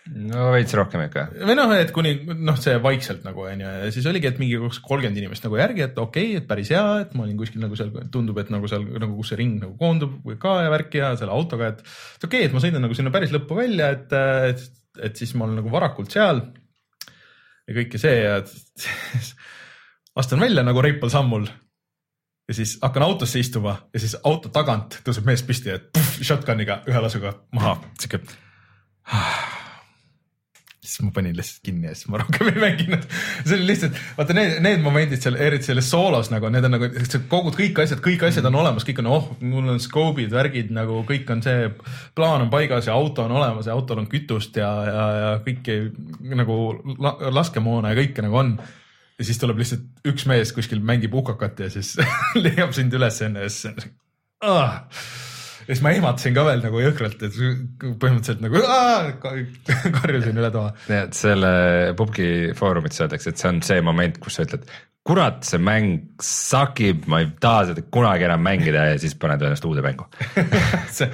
[0.08, 1.24] no veits rohkem ikka.
[1.48, 5.20] või noh, et kuni noh, see vaikselt nagu onju ja siis oligi, et mingi kolmkümmend
[5.20, 7.92] inimest nagu järgi, et okei okay,, et päris hea, et ma olin kuskil nagu seal,
[8.14, 11.12] tundub, et nagu seal nagu, kus see ring nagu koondub või ka ja värki ja
[11.20, 11.84] selle autoga, et.
[11.84, 14.16] et okei okay,, et ma sõidan nagu sinna päris lõppu välja, et,
[14.54, 14.66] et,
[15.10, 16.44] et siis ma olen nagu varakult seal.
[17.68, 18.40] ja kõike see ja
[20.18, 21.46] astun välja nagu reipal sammul
[22.48, 26.82] ja siis hakkan autosse istuma ja siis auto tagant tõuseb mees püsti ja puff, shotgun'iga
[26.88, 28.22] ühe lasuga maha, siuke.
[30.88, 33.04] siis ma panin lihtsalt kinni ja siis ma rohkem ei mänginud.
[33.44, 36.88] see oli lihtsalt, vaata need, need momendid seal, eriti selles soolos nagu, need on nagu,
[37.04, 40.72] sa kogud kõik asjad, kõik asjad on olemas, kõik on, oh, mul on scope'id, värgid
[40.74, 41.68] nagu kõik on see,
[42.16, 45.78] plaan on paigas ja auto on olemas ja autol on kütust ja, ja, ja kõike
[46.32, 46.58] nagu
[46.96, 48.56] la, laskemoona ja kõike nagu on
[49.18, 51.96] ja siis tuleb lihtsalt üks mees kuskil mängib hukakat ja siis
[52.44, 53.88] leiab sind üles enne ja siis
[54.46, 54.84] ah!
[55.68, 57.38] ja siis ma ehmatasin ka veel nagu jõhkralt, et
[58.00, 58.62] põhimõtteliselt nagu
[59.98, 60.70] karjusin üle toa.
[61.16, 61.50] selle
[61.98, 64.64] pubgi foorumites öeldakse, et see on see moment, kus sa ütled,
[65.08, 69.64] kurat, see mäng sakib, ma ei taha seda kunagi enam mängida ja siis paned ennast
[69.68, 70.08] uude mängu
[70.96, 71.10] see,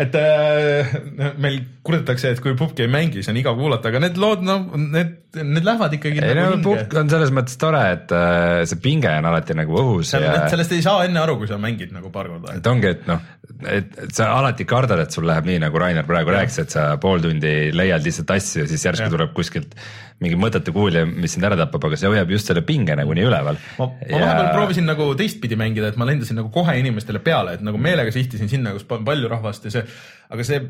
[0.00, 0.92] et äh,
[1.40, 4.56] meil kurdetakse, et kui pubki ei mängi, siis on igav kuulata, aga need lood, no
[4.80, 6.22] need, need lähevad ikkagi.
[6.24, 9.76] ei nagu no pubk on selles mõttes tore, et äh, see pinge on alati nagu
[9.82, 10.14] õhus.
[10.16, 10.46] Ja...
[10.52, 12.56] sellest ei saa enne aru, kui sa mängid nagu paar korda.
[12.60, 13.24] et ongi, et noh,
[13.68, 17.24] et, sa alati kardad, et sul läheb nii, nagu Rainer praegu rääkis, et sa pool
[17.24, 19.14] tundi leiad lihtsalt asju siis järsku ja.
[19.16, 19.76] tuleb kuskilt
[20.20, 23.56] mingi mõttetu kuulja, mis sind ära tapab, aga see hoiab just selle pinge nagunii üleval.
[23.78, 24.20] ma, ma ja...
[24.20, 28.12] vahepeal proovisin nagu teistpidi mängida, et ma lendasin nagu kohe inimestele peale, et nagu meelega
[28.14, 29.86] sihtisin sinna, kus on palju rahvast ja see,
[30.30, 30.60] aga see,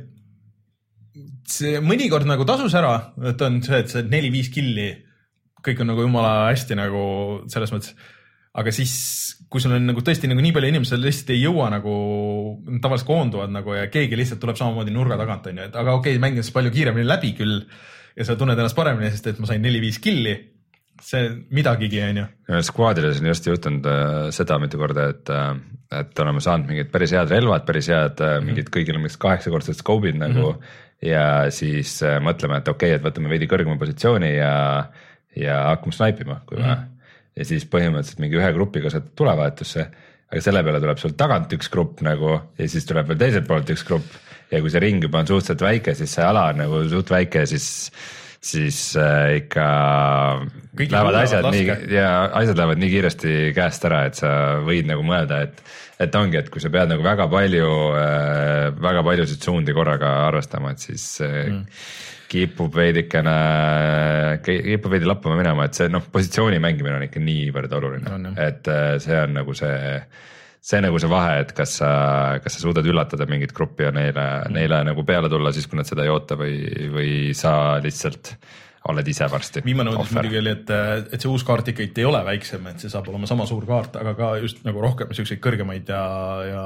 [1.50, 2.94] see mõnikord nagu tasus ära,
[3.32, 4.92] et on see, et see neli-viis killi,
[5.66, 7.02] kõik on nagu jumala hästi nagu
[7.50, 7.98] selles mõttes
[8.58, 8.92] aga siis,
[9.50, 11.94] kui sul on nagu tõesti nagu nii palju inimesi, sa lihtsalt ei jõua nagu,
[12.82, 16.22] tavaliselt koonduvad nagu ja keegi lihtsalt tuleb samamoodi nurga tagant, onju, et aga okei okay,,
[16.22, 17.60] mängin siis palju kiiremini läbi küll
[18.16, 20.38] ja sa tunned ennast paremini, sest et ma sain neli-viis killi.
[21.00, 22.24] see midagigi, on ju.
[22.66, 25.54] Squadides on just juhtunud äh, seda mitu korda, et, äh,
[26.02, 28.74] et oleme saanud mingid päris head relvad, päris head mingid mm -hmm.
[28.74, 30.58] kõigil mingid kaheksakordsed scope'id nagu mm.
[30.58, 31.08] -hmm.
[31.08, 34.84] ja siis mõtleme, et okei okay,, et võtame veidi kõrgema positsiooni ja,
[35.36, 36.82] ja hakkame snaipima, kui vaja mm.
[36.82, 37.16] -hmm.
[37.36, 39.88] ja siis põhimõtteliselt mingi ühe grupiga saad tulevahetusse
[40.30, 43.70] aga selle peale tuleb sul tagant üks grupp nagu ja siis tuleb veel teiselt poolt
[43.74, 44.18] üks grupp
[44.50, 47.44] ja kui see ring juba on suhteliselt väike, siis see ala on nagu suht väike,
[47.50, 47.68] siis,
[48.42, 49.66] siis äh, ikka
[50.76, 51.76] Kõik lähevad asjad laske.
[51.84, 54.32] nii ja asjad lähevad nii kiiresti käest ära, et sa
[54.66, 55.62] võid nagu mõelda, et,
[56.02, 60.74] et ongi, et kui sa pead nagu väga palju äh,, väga paljusid suundi korraga arvestama,
[60.74, 61.84] et siis äh, mm.
[62.30, 63.36] kipub veidikene,
[64.46, 68.18] kipub veidi lappama minema, et see noh, positsiooni mängimine on ikka niivõrd oluline.
[68.26, 69.78] No,, et äh, see on nagu see
[70.60, 71.90] see nagu see vahe, et kas sa,
[72.44, 75.80] kas sa suudad üllatada mingit gruppi ja neile mm., neile nagu peale tulla siis, kui
[75.80, 76.56] nad seda ei oota või,
[76.92, 77.52] või sa
[77.82, 78.34] lihtsalt
[78.90, 79.62] oled ise varsti.
[79.64, 80.70] viimane uudis muidugi oli, et,
[81.12, 84.00] et see uus kaart ikkagi ei ole väiksem, et see saab olema sama suur kaart,
[84.00, 86.04] aga ka just nagu rohkem siukseid kõrgemaid ja,
[86.48, 86.64] ja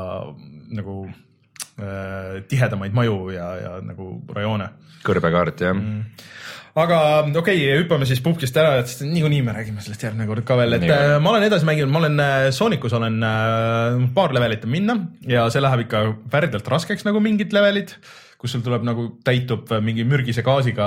[0.78, 4.70] nagu äh, tihedamaid maju ja, ja nagu rajoone.
[5.06, 6.32] kõrbekaart jah mm
[6.74, 10.58] aga okei okay,, hüppame siis puhkist ära, et niikuinii me räägime sellest järgmine kord ka
[10.58, 14.34] veel, et Nii, äh, ma olen edasi mänginud, ma olen äh, Soonicus olen äh, paar
[14.34, 14.98] levelit on minna
[15.30, 17.94] ja see läheb ikka värdjalt raskeks nagu mingid levelid
[18.40, 20.86] kus sul tuleb nagu täitub mingi mürgise gaasiga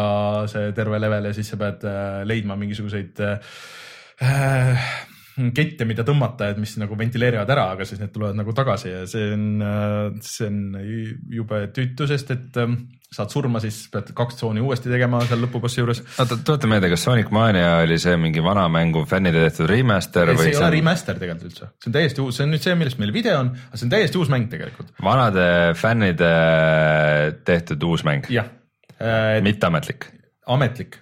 [0.51, 1.85] see terve level ja siis sa pead
[2.27, 3.39] leidma mingisuguseid äh,
[5.55, 9.01] kette, mida tõmmata, et mis nagu ventileerivad ära, aga siis need tulevad nagu tagasi ja
[9.09, 9.47] see on,
[10.25, 10.77] see on
[11.33, 12.77] jube tüütu, sest et ähm,
[13.13, 16.01] saad surma, siis pead kaks tsooni uuesti tegema seal lõpubossi juures.
[16.17, 20.41] oota, tuleta meelde, kas Sonic Mania oli see mingi vana mängu fännide tehtud remaster või?
[20.41, 23.01] see ei ole remaster tegelikult üldse, see on täiesti uus, see on nüüd see, millest
[23.01, 24.93] meil video on, aga see on täiesti uus mäng tegelikult.
[25.05, 25.47] vanade
[25.79, 26.33] fännide
[27.47, 28.27] tehtud uus mäng?
[28.33, 28.49] jah
[28.99, 29.43] et....
[29.45, 30.09] mitteametlik?
[30.47, 30.99] ametlik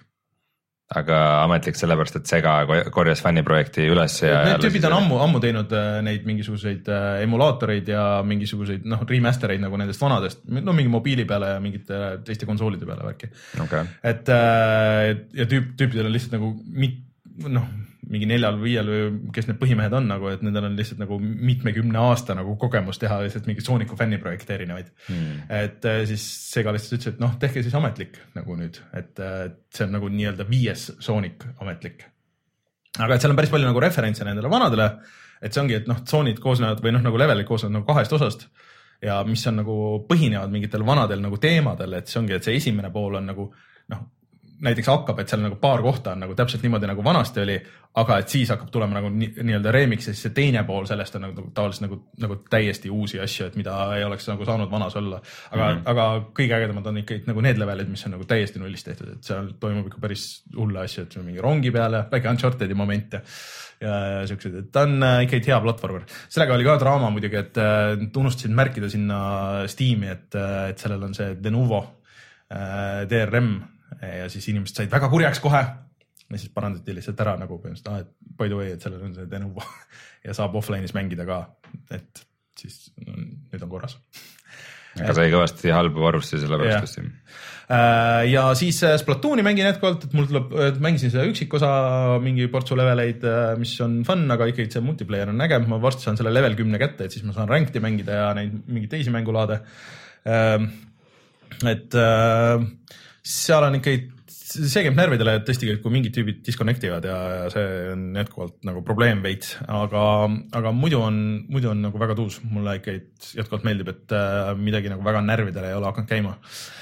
[0.94, 2.52] aga ametlik sellepärast, et Sega
[2.94, 4.44] korjas fänniprojekti üles ja.
[4.46, 9.50] Need tüübid on ammu, ammu teinud äh, neid mingisuguseid äh, emulaatoreid ja mingisuguseid noh, remaster
[9.54, 13.32] eid nagu nendest vanadest, no mingi mobiili peale ja mingite teiste konsoolide peale värki
[13.64, 13.90] okay..
[14.06, 15.10] et äh,
[15.40, 17.02] ja tüüp, tüüpidel on lihtsalt nagu mit-,
[17.50, 17.66] noh,
[18.12, 22.36] mingi neljal-viiel või kes need põhimehed on nagu, et nendel on lihtsalt nagu mitmekümne aasta
[22.38, 25.46] nagu kogemus teha lihtsalt mingeid Sooniku fänniprojekte erinevaid mm..
[25.58, 29.24] et äh, siis Sega lihtsalt ütles, et noh, tehke siis ametlik nagu nüüd, et
[29.74, 32.06] see on nagu nii-öelda viies Sonic ametlik.
[32.98, 34.90] aga et seal on päris palju nagu referentse nendele vanadele,
[35.42, 38.48] et see ongi, et noh, tsoonid koosnevad või noh, nagu levelid koosnevad nagu kahest osast
[39.02, 39.76] ja mis on nagu
[40.08, 43.50] põhinevad mingitel vanadel nagu teemadel, et see ongi, et see esimene pool on nagu
[43.92, 44.04] noh,
[44.62, 47.56] näiteks hakkab, et seal nagu paar kohta on nagu täpselt niimoodi nagu vanasti oli,
[48.00, 51.26] aga et siis hakkab tulema nagu nii-öelda remix ja siis see teine pool sellest on
[51.26, 55.20] nagu tavaliselt nagu, nagu täiesti uusi asju, et mida ei oleks nagu saanud vanas olla.
[55.50, 55.82] aga mm, -hmm.
[55.92, 56.06] aga
[56.38, 59.52] kõige ägedamad on ikkagi nagu need levelid, mis on nagu täiesti nullist tehtud, et seal
[59.60, 60.26] toimub ikka päris
[60.56, 63.22] hulle asju, et mingi rongi peale, väike Uncharted'i momente
[63.80, 66.04] ja, ja siuksed, et ta on äh, ikkagi hea platvormer.
[66.28, 69.20] sellega oli ka draama muidugi, et äh, unustasin märkida sinna
[69.66, 71.80] Steam'i, et, äh, et sellel on see Denuvo
[72.52, 75.62] äh, DRM ja siis inimesed said väga kurjaks kohe.
[76.26, 79.12] ja siis parandati lihtsalt ära nagu põhimõtteliselt, ah, et by the way, et sellel on
[79.14, 79.62] see Denuvo
[80.26, 81.42] ja saab offline'is mängida ka,
[81.94, 82.24] et
[82.58, 83.98] siis nüüd on korras.
[84.96, 90.08] aga sai kõvasti halba varustusi selle pärast ju äh, ja siis äh, Splatooni mängin jätkuvalt,
[90.08, 91.70] et mul tuleb, mängisin seda üksikosa
[92.24, 93.22] mingi portsu leveleid,
[93.60, 96.80] mis on fun, aga ikkagi see multiplayer on äge, ma varsti saan selle level kümne
[96.82, 99.60] kätte, et siis ma saan ranked'i mängida ja neid mingeid teisi mängulaade.
[101.70, 102.00] et
[103.26, 104.04] seal on ikkagi,
[104.46, 108.82] see käib närvidele tõesti, kui mingid tüübid disconnect ivad ja, ja see on jätkuvalt nagu
[108.86, 110.04] probleem veits, aga,
[110.56, 111.20] aga muidu on,
[111.52, 112.96] muidu on nagu väga tuus, mulle ikka
[113.40, 116.36] jätkuvalt meeldib, et äh, midagi nagu väga närvidele ei ole hakanud käima.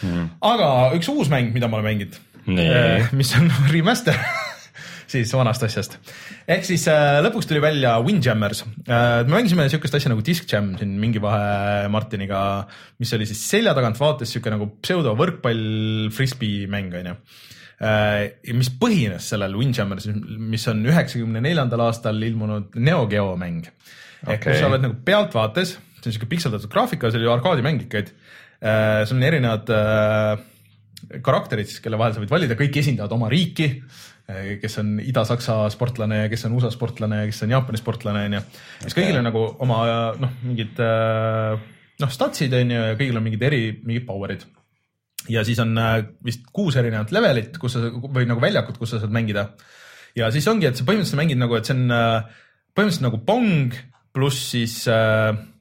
[0.05, 0.33] Mm..
[0.53, 2.21] aga üks uus mäng, mida ma olen mänginud,
[2.53, 4.21] äh, mis on remaster
[5.15, 5.97] siis vanast asjast.
[6.51, 9.23] ehk siis äh, lõpuks tuli välja Windjammers äh,.
[9.25, 12.41] me mängisime siukest asja nagu Disc Jam siin mingi vahe Martiniga,
[13.01, 17.17] mis oli siis selja tagant vaates siuke nagu pseudo võrkpall frisbee mäng onju
[17.85, 18.55] äh,.
[18.57, 20.09] mis põhines sellel Windjammers,
[20.55, 23.69] mis on üheksakümne neljandal aastal ilmunud Neo Geo mäng.
[24.25, 24.51] ehk okay.
[24.51, 28.13] kus sa oled nagu pealtvaates, see on siuke pikseldatud graafika, see oli arkaadimäng ikka, et
[28.65, 30.51] äh, sul on erinevad äh,
[31.25, 33.71] karakterid siis, kelle vahel sa võid valida, kõik esindavad oma riiki
[34.25, 38.41] kes on Ida-Saksa sportlane ja kes on USA sportlane ja kes on Jaapani sportlane onju.
[38.87, 39.81] siis kõigil on nagu oma
[40.21, 41.65] noh, mingid eh,
[42.01, 44.47] noh, statsid onju ja kõigil on mingid eri, mingid power'id.
[45.29, 49.03] ja siis on eh, vist kuus erinevat levelit, kus sa või nagu väljakut, kus sa
[49.03, 49.51] saad mängida.
[50.17, 53.77] ja siis ongi, et sa põhimõtteliselt mängid nagu, et see on põhimõtteliselt nagu pong
[54.15, 55.54] pluss siis äh, Äh,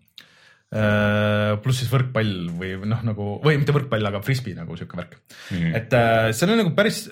[0.73, 5.57] pluss siis võrkpall või noh, nagu või mitte võrkpall, aga frisbee nagu sihuke värk mm.
[5.57, 5.75] -hmm.
[5.77, 7.03] et äh, see on nagu päris,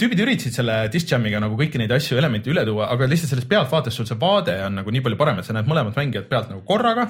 [0.00, 3.50] tüübid üritasid selle disc jam'iga nagu kõiki neid asju, elemente üle tuua, aga lihtsalt sellest
[3.50, 6.50] pealtvaatest sul see vaade on nagu nii palju parem, et sa näed mõlemat mängijat pealt
[6.50, 7.06] nagu korraga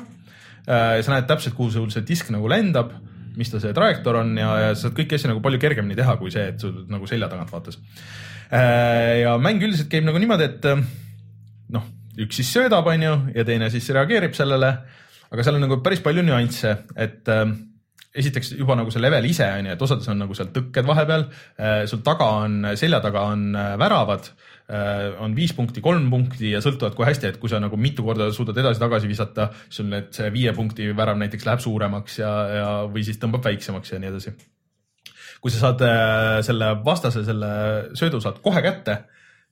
[0.69, 1.01] äh,.
[1.01, 2.93] sa näed täpselt, kuhu sul see disk nagu lendab,
[3.39, 6.35] mis ta see trajektoor on ja, ja saad kõiki asju nagu palju kergemini teha, kui
[6.35, 7.81] see, et sul nagu selja tagant vaatas
[8.53, 9.23] äh,.
[9.23, 10.69] ja mäng üldiselt käib nagu niimoodi, et
[11.73, 11.89] noh,
[12.21, 14.75] üks siis söödab, onju, ja teine siis reageerib sellele
[15.31, 17.45] aga seal on nagu päris palju nüansse, et äh,
[18.15, 21.27] esiteks juba nagu see level ise on ju, et osades on nagu seal tõkked vahepeal
[21.27, 26.53] äh,, sul taga on, selja taga on äh, väravad äh,, on viis punkti, kolm punkti
[26.53, 30.13] ja sõltuvalt kui hästi, et kui sa nagu mitu korda suudad edasi-tagasi visata, sul need,
[30.15, 34.13] see viie punkti värav näiteks läheb suuremaks ja, ja, või siis tõmbab väiksemaks ja nii
[34.13, 34.37] edasi.
[35.43, 35.83] kui sa saad
[36.47, 37.51] selle vastase, selle
[37.99, 39.03] söödu saad kohe kätte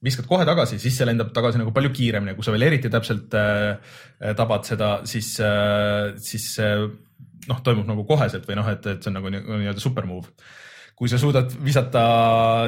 [0.02, 3.34] viskad kohe tagasi, siis see lendab tagasi nagu palju kiiremini, kui sa veel eriti täpselt
[3.38, 3.96] äh,
[4.38, 6.88] tabad seda, siis äh,, siis äh,
[7.48, 10.30] noh, toimub nagu koheselt või noh, et, et see on nagu nii-öelda super move.
[10.98, 12.02] kui sa suudad visata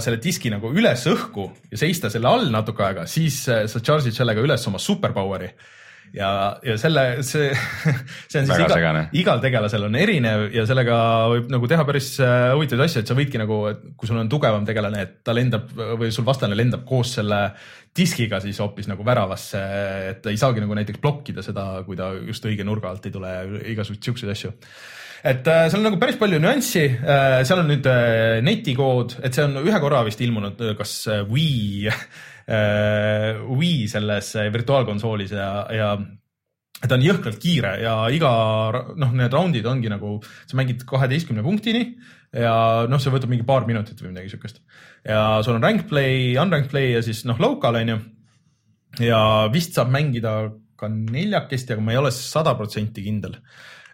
[0.02, 4.16] selle diski nagu üles õhku ja seista selle all natuke aega, siis äh, sa charge'id
[4.16, 5.52] sellega üles oma superpower'i
[6.14, 6.30] ja,
[6.64, 7.50] ja selle, see,
[8.30, 10.96] see on siis Väga iga, igal tegelasel on erinev ja sellega
[11.32, 13.60] võib nagu teha päris äh, huvitavaid asju, et sa võidki nagu,
[13.98, 17.40] kui sul on tugevam tegelane, et ta lendab või sul vastane lendab koos selle
[17.94, 19.62] diskiga siis hoopis nagu väravasse,
[20.10, 23.14] et ta ei saagi nagu näiteks blokkida seda, kui ta just õige nurga alt ei
[23.14, 23.32] tule,
[23.74, 24.52] igasuguseid siukseid asju.
[25.24, 27.86] Et äh, seal on nagu päris palju nüanssi äh,, seal on nüüd
[28.44, 30.98] netikood, et see on ühe korra vist ilmunud, kas
[31.30, 31.90] Wii
[32.44, 35.94] Wii selles virtuaalkonsoolis ja, ja
[36.84, 38.30] ta on jõhkralt kiire ja iga
[39.00, 41.86] noh, need raundid ongi nagu, sa mängid kaheteistkümne punktini
[42.34, 42.56] ja
[42.90, 44.60] noh, see võtab mingi paar minutit või midagi siukest.
[45.06, 47.98] ja sul on rank play, unranked play ja siis noh, local on ju.
[49.06, 49.20] ja
[49.54, 50.34] vist saab mängida
[50.76, 53.38] ka neljakesti, aga ma ei ole sada protsenti kindel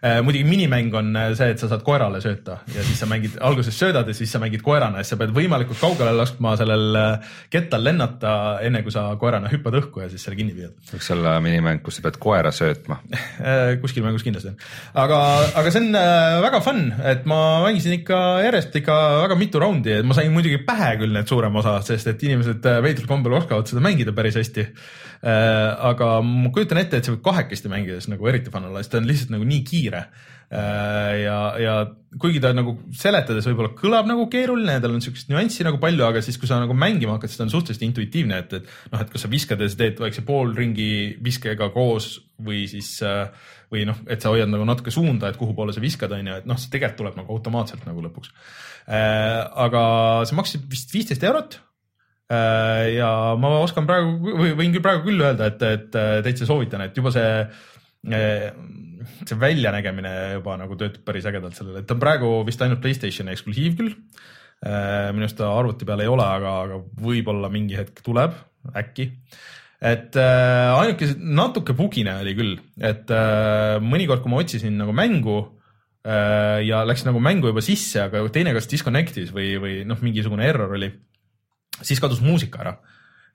[0.01, 4.07] muidugi minimäng on see, et sa saad koerale sööta ja siis sa mängid alguses söödad
[4.09, 6.97] ja siis sa mängid koerana ja siis sa pead võimalikult kaugele laskma sellel
[7.53, 8.31] kettal lennata,
[8.65, 10.73] enne kui sa koerana hüppad õhku ja siis selle kinni püüad.
[10.89, 12.97] võiks olla minimäng, kus sa pead koera söötma
[13.83, 14.57] kuskil mängus kindlasti on,
[15.03, 15.21] aga,
[15.61, 15.99] aga see on
[16.47, 16.81] väga fun,
[17.13, 18.97] et ma mängisin ikka järjest ikka
[19.27, 22.65] väga mitu raundi, et ma sain muidugi pähe küll need suurem osa, sest et inimesed
[22.81, 24.65] veidral kombel oskavad seda mängida päris hästi
[25.21, 28.95] Äh, aga ma kujutan ette, et sa võid kahekesti mängides nagu eriti fun olla, sest
[28.95, 29.90] ta on lihtsalt nagu nii kiire.
[30.51, 31.73] Äh, ja, ja
[32.19, 36.19] kuigi ta nagu seletades võib-olla kõlab nagu keeruline tal on siukest nüanssi nagu palju, aga
[36.25, 39.13] siis, kui sa nagu mängima hakkad, siis ta on suhteliselt intuitiivne, et, et noh, et
[39.13, 40.89] kas sa viskad ja sa teed väikse poolringi
[41.23, 43.31] viskega koos või siis äh,
[43.71, 46.37] või noh, et sa hoiad nagu natuke suunda, et kuhu poole sa viskad, on ju,
[46.43, 48.35] et noh, see tegelikult tuleb nagu automaatselt nagu lõpuks.
[48.91, 49.81] aga
[50.27, 51.61] see maksis vist viisteist eurot
[52.31, 56.85] Äh, ja ma oskan praegu või võin küll praegu küll öelda, et, et täitsa soovitan,
[56.85, 62.01] et juba see, äh, see väljanägemine juba nagu töötab päris ägedalt sellele, et ta on
[62.01, 63.95] praegu vist ainult Playstationi eksklusiiv küll.
[64.61, 68.35] Äh, minu arust ta arvuti peal ei ole, aga, aga võib-olla mingi hetk tuleb,
[68.77, 69.07] äkki.
[69.81, 75.39] Et äh, ainuke natuke bugine oli küll, et äh, mõnikord, kui ma otsisin nagu mängu
[76.05, 80.45] äh, ja läks nagu mängu juba sisse, aga teine kas disconnect'is või, või noh, mingisugune
[80.45, 80.91] error oli
[81.81, 82.75] siis kadus muusika ära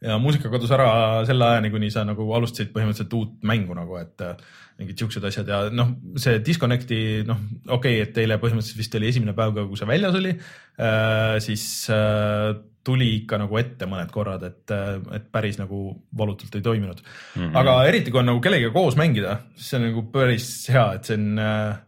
[0.04, 4.24] ja muusika kadus ära selle ajani, kuni sa nagu alustasid põhimõtteliselt uut mängu nagu, et
[4.24, 4.36] äh,
[4.76, 9.10] mingid siuksed asjad ja noh, see Disconnecti noh, okei okay,, et eile põhimõtteliselt vist oli
[9.10, 12.52] esimene päev ka, kui see väljas oli äh,, siis äh,
[12.86, 15.88] tuli ikka nagu ette mõned korrad, et, äh, et päris nagu
[16.18, 17.40] valutult ei toiminud mm.
[17.40, 17.56] -hmm.
[17.62, 21.08] aga eriti, kui on nagu kellegagi koos mängida, siis see on nagu päris hea, et
[21.08, 21.82] see on äh,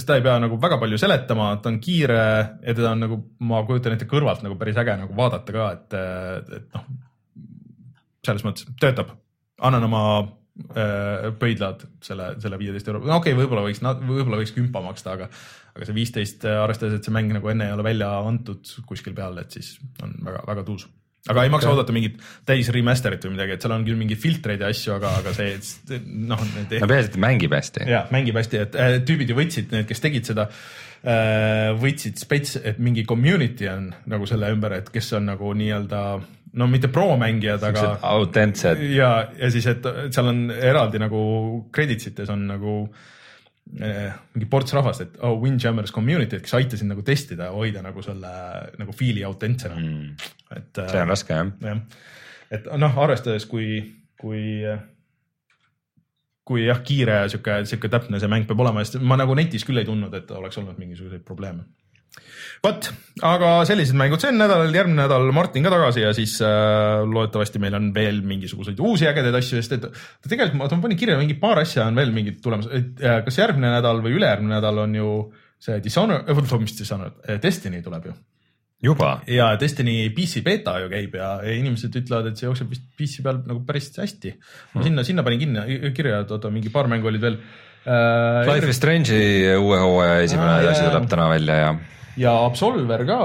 [0.00, 2.20] seda ei pea nagu väga palju seletama, ta on kiire
[2.64, 5.96] ja teda on nagu, ma kujutan ette kõrvalt nagu päris äge nagu vaadata ka, et,
[6.58, 6.86] et noh,
[8.26, 9.14] selles mõttes töötab.
[9.64, 14.54] annan oma äh, pöidlad selle, selle viieteist euro, no okei okay,, võib-olla võiks, võib-olla võiks
[14.56, 15.30] kümpa maksta, aga,
[15.74, 19.38] aga see viisteist, arvestades, et see mäng nagu enne ei ole välja antud kuskil peal,
[19.42, 20.88] et siis on väga-väga tuus
[21.32, 22.18] aga ei maksa oodata mingit
[22.48, 26.00] täis remaster'it või midagi, et seal on küll mingeid filtreid ja asju, aga, aga see
[26.04, 26.40] noh.
[26.40, 27.86] no peaasi, et mängib hästi.
[27.88, 32.58] jah, mängib hästi, et äh, tüübid ju võtsid, need, kes tegid seda äh,, võtsid spets,
[32.60, 36.04] et mingi community on nagu selle ümber, et kes on nagu nii-öelda
[36.54, 37.88] no mitte pro-mängijad, aga.
[38.14, 38.82] autentsed.
[38.94, 41.24] ja, ja siis, et seal on eraldi nagu
[41.74, 42.78] credits ites on nagu
[43.64, 48.02] Eh, mingi ports rahvast, et oh, Windjammers community, kes aitasid nagu testida ja hoida nagu
[48.04, 48.32] selle
[48.78, 50.26] nagu fiili autentsena mm..
[50.52, 50.80] et.
[50.92, 51.48] see on raske jah.
[51.64, 51.80] jah,
[52.52, 53.80] et noh, arvestades, kui,
[54.20, 54.44] kui,
[56.44, 59.64] kui jah, kiire ja sihuke, sihuke täpne see mäng peab olema, sest ma nagu netis
[59.66, 61.64] küll ei tundnud, et oleks olnud mingisuguseid probleeme
[62.64, 62.88] vot,
[63.26, 67.76] aga sellised mängud sel nädalal, järgmine nädal Martin ka tagasi ja siis äh, loodetavasti meil
[67.78, 69.88] on veel mingisuguseid uusi ägedaid asju, sest et
[70.28, 73.74] tegelikult ma, panin kirja mingi paar asja on veel mingid tulemas, et äh, kas järgmine
[73.76, 75.10] nädal või ülejärgmine nädal on ju
[75.64, 78.14] see Dishonored äh,, mis Dishonored, äh, Destiny tuleb ju.
[78.88, 79.10] juba?
[79.28, 83.42] ja Destiny PC beeta ju käib ja, inimesed ütlevad, et see jookseb vist PC peal
[83.44, 84.34] nagu päris hästi.
[84.38, 84.88] ma hmm.
[84.88, 87.40] sinna, sinna panin kinni, kirja, et oota, mingi paar mängu olid veel
[87.84, 88.44] äh,.
[88.48, 91.74] Life is Strange'i uue hooaja esimene ah, asi tuleb täna välja ja
[92.20, 93.18] ja Absolver ka,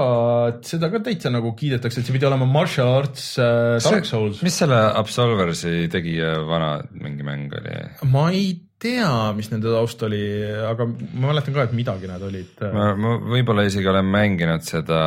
[0.66, 4.42] seda ka täitsa nagu kiidetakse, et see pidi olema martial arts äh, Dark Souls.
[4.46, 7.76] mis selle Absolversi tegija vana mingi mäng oli?
[8.10, 10.22] ma ei tea, mis nende taust oli,
[10.66, 12.54] aga ma mäletan ka, et midagi nad olid.
[12.64, 12.72] Äh.
[12.74, 15.00] ma, ma võib-olla isegi olen mänginud seda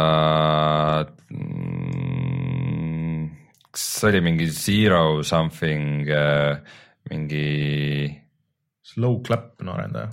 [1.34, 3.24] mm,,
[3.74, 6.78] kas see oli mingi Zero something äh,,
[7.12, 7.48] mingi.
[8.94, 10.12] Slow clap on arendaja,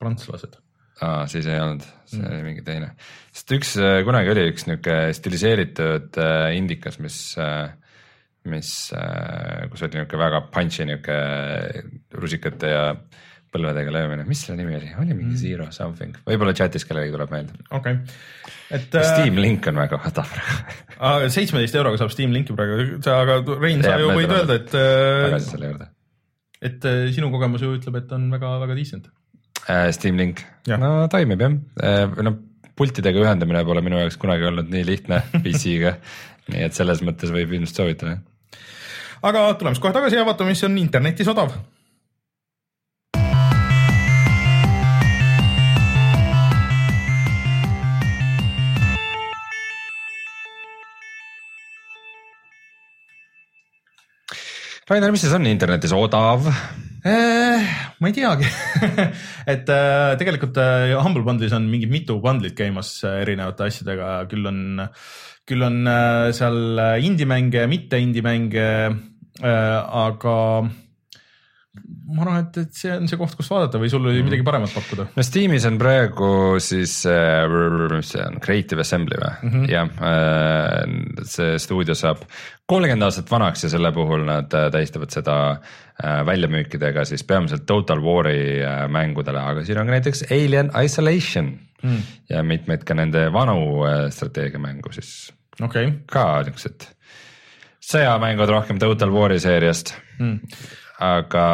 [0.00, 0.56] prantslased
[1.04, 2.32] aa, siis ei olnud, see mm.
[2.34, 2.92] oli mingi teine.
[3.32, 7.70] sest üks, äh, kunagi oli üks niuke stiliseeritud äh, indikas, mis, äh,
[8.50, 8.72] mis,
[9.72, 11.18] kus oli niuke väga punchy niuke
[12.16, 12.84] rusikate ja
[13.50, 15.38] põlvedega löömine, mis selle nimi oli, oli mingi mm.
[15.40, 17.56] Zero something, võib-olla chatis kellelegi tuleb meelde.
[17.70, 18.18] okei okay.,
[18.78, 18.92] et.
[18.94, 21.30] Steam Link on väga odav praegu.
[21.36, 24.70] seitsmeteist euroga saab Steam Linki praegu, aga Rein, sa ju võid öelda, et.
[24.70, 25.88] tagasi selle juurde.
[26.70, 26.86] et
[27.16, 29.10] sinu kogemus ju ütleb, et on väga-väga decent
[29.96, 30.44] Steam Link,
[30.80, 32.36] no toimib jah, äh, no
[32.80, 35.96] pultidega ühendamine pole minu jaoks kunagi olnud nii lihtne PC-ga.
[36.50, 38.16] Nii et selles mõttes võib ilmselt soovitada.
[39.22, 41.54] aga tuleme siis kohe tagasi ja vaatame, mis on internetis odav.
[54.90, 56.48] Rainer, mis siis on internetis odav?
[57.00, 57.64] Äh,
[57.98, 58.44] ma ei teagi.
[59.52, 64.82] Et äh, tegelikult äh, Humble Bundle'is on mingid mitu bundle'it käimas erinevate asjadega, küll on,
[65.48, 65.80] küll on
[66.36, 68.68] seal indie-mänge, mitte indie-mänge,
[69.40, 70.36] aga
[72.14, 74.28] ma arvan, et, et see on see koht, kus vaadata või sul oli mm.
[74.28, 75.06] midagi paremat pakkuda?
[75.16, 76.30] no Steamis on praegu
[76.62, 77.44] siis äh,,
[77.92, 79.70] mis see on, Creative Assembly või mm -hmm.
[79.70, 82.24] jah äh,, see stuudio saab
[82.70, 88.02] kolmkümmend aastat vanaks ja selle puhul nad äh, tähistavad seda äh, väljamüükidega siis peamiselt Total
[88.02, 92.02] War'i äh, mängudele, aga siin on ka näiteks Alien Isolation mm.
[92.30, 95.32] ja mitmeid ka nende vanu äh, strateegiamängu siis
[95.62, 95.92] okay.
[96.06, 96.88] ka niuksed
[97.80, 100.38] sõjamängud rohkem Total War'i seeriast mm
[101.00, 101.48] aga,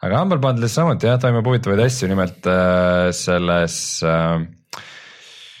[0.00, 4.40] aga Humble Bundle'is samuti jah, toimub huvitavaid asju, nimelt äh, selles äh,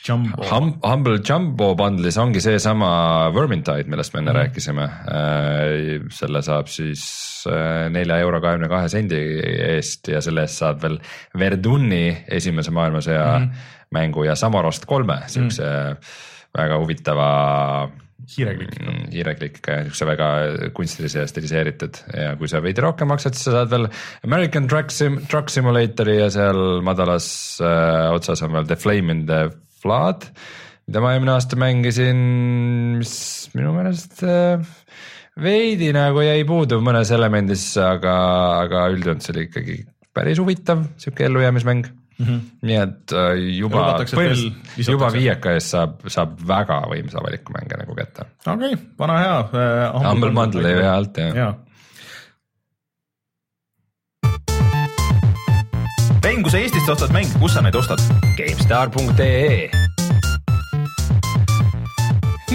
[0.06, 0.42] Jumbo.
[0.48, 2.90] Hum, Humble Jumbo bundle'is ongi seesama
[3.34, 4.38] Vermintide, millest me enne mm.
[4.38, 6.06] rääkisime äh,.
[6.16, 7.02] selle saab siis
[7.50, 9.20] äh, nelja euro kahekümne kahe sendi
[9.76, 10.96] eest ja selle eest saab veel
[11.38, 12.04] Verduni
[12.40, 13.66] esimese maailmasõja mm.
[13.96, 16.14] mängu ja Samarost kolme, siukse mm.
[16.56, 17.28] väga huvitava
[18.28, 18.80] hiirekliki.
[18.84, 20.28] Mm, hiirekliki, siukse väga
[20.76, 23.88] kunstilise ja stiliseeritud ja kui sa veidi rohkem maksad, siis sa saad veel
[24.26, 27.28] American Truck Sim-, Truck Simulatory ja seal madalas
[27.64, 29.46] äh, otsas on veel The Flame in the
[29.80, 30.28] Flood,
[30.88, 32.20] mida ma eelmine aasta mängisin,
[32.98, 33.14] mis
[33.56, 34.60] minu meelest äh,
[35.40, 38.18] veidi nagu jäi puudu mõnes elemendis, aga,
[38.66, 39.80] aga üldjoontes oli ikkagi
[40.16, 41.86] päris huvitav sihuke ellujäämismäng
[42.20, 42.26] mm.
[42.26, 42.44] -hmm.
[42.68, 47.96] nii et äh, juba, põhimõtteliselt juba viieka eest saab, saab väga võimsa valiku mänge nagu
[47.98, 48.28] kätte.
[48.46, 50.06] okei okay,, vana hea äh,.
[50.06, 51.50] Humble Bundle jäi hea alt jah ja.
[56.40, 58.00] mäng, kui sa Eestist ostad mänge, kus sa neid ostad?
[58.38, 59.79] GameStar.ee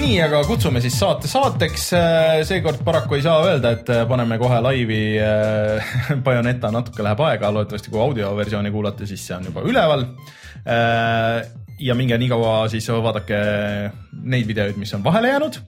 [0.06, 1.86] nii, aga kutsume siis saate saateks.
[1.97, 5.93] Äh, seekord paraku ei saa öelda, et äh, paneme kohe laivi äh,
[6.26, 10.06] Bayoneta, natuke läheb aega, loodetavasti kui audioversiooni kuulate, siis see on juba üleval.
[11.86, 13.38] ja minge nii kaua siis vaadake
[14.26, 15.60] neid videoid, mis on vahele jäänud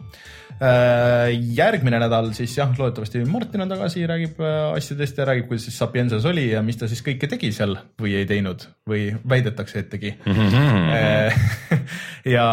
[0.58, 5.78] järgmine nädal siis jah, loodetavasti Martin on tagasi, räägib äh, asjadest ja räägib, kuidas siis
[5.78, 9.92] Sapiensas oli ja mis ta siis kõike tegi seal või ei teinud või väidetakse, et
[9.92, 10.40] tegi mm.
[10.56, 11.84] -hmm.
[12.36, 12.48] ja,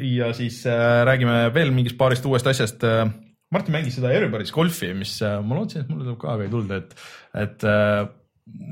[0.00, 0.62] ja siis
[1.10, 2.88] räägime veel mingist paarist uuest asjast.
[3.50, 6.72] Martin mängis seda Everybody's golfi, mis ma lootsin, et mulle tuleb ka, aga ei tulnud,
[6.76, 6.92] et,
[7.42, 7.64] et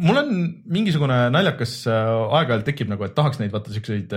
[0.06, 0.34] mul on
[0.70, 4.14] mingisugune naljakas aeg-ajalt tekib nagu, et tahaks neid vaata siukseid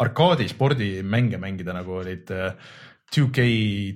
[0.00, 2.54] arkaadispordimänge mängida, nagu olid äh,
[3.10, 3.44] 2K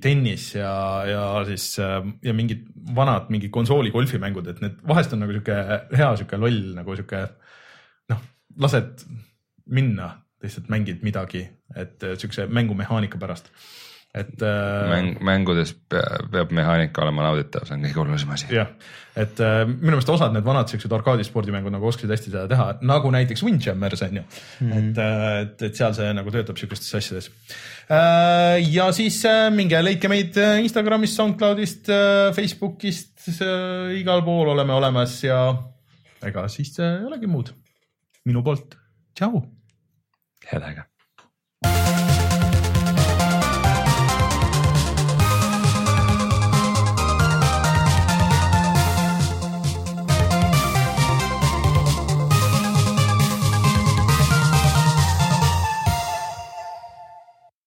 [0.03, 0.75] tennis ja,
[1.07, 2.65] ja siis ja mingid
[2.97, 5.59] vanad mingi konsooli golfimängud, et need vahest on nagu sihuke
[5.95, 7.21] hea sihuke loll nagu sihuke
[8.11, 8.25] noh,
[8.61, 9.07] lased
[9.71, 10.11] minna,
[10.45, 11.47] lihtsalt mängid midagi,
[11.79, 13.49] et siukse mängumehaanika pärast
[14.15, 14.91] et äh,.
[14.91, 18.47] mäng, mängudes peab, mehaanika olema nauditav, see on kõige olulisem asi.
[18.55, 18.71] jah,
[19.19, 23.11] et äh, minu meelest osad need vanad siuksed arkaadispordimängud nagu oskasid hästi seda teha, nagu
[23.15, 24.79] näiteks Windjammers on ju mm, -hmm.
[24.79, 27.31] et, äh, et, et seal see nagu töötab siukestes asjades
[27.91, 28.63] äh,.
[28.71, 34.79] ja siis äh, minge leidke meid äh, Instagramist, SoundCloudist äh,, Facebookist äh,, igal pool oleme
[34.79, 35.43] olemas ja
[36.23, 37.51] ega siis äh, ei olegi muud
[38.25, 38.79] minu poolt,
[39.19, 39.43] tšau.
[40.53, 40.94] head aega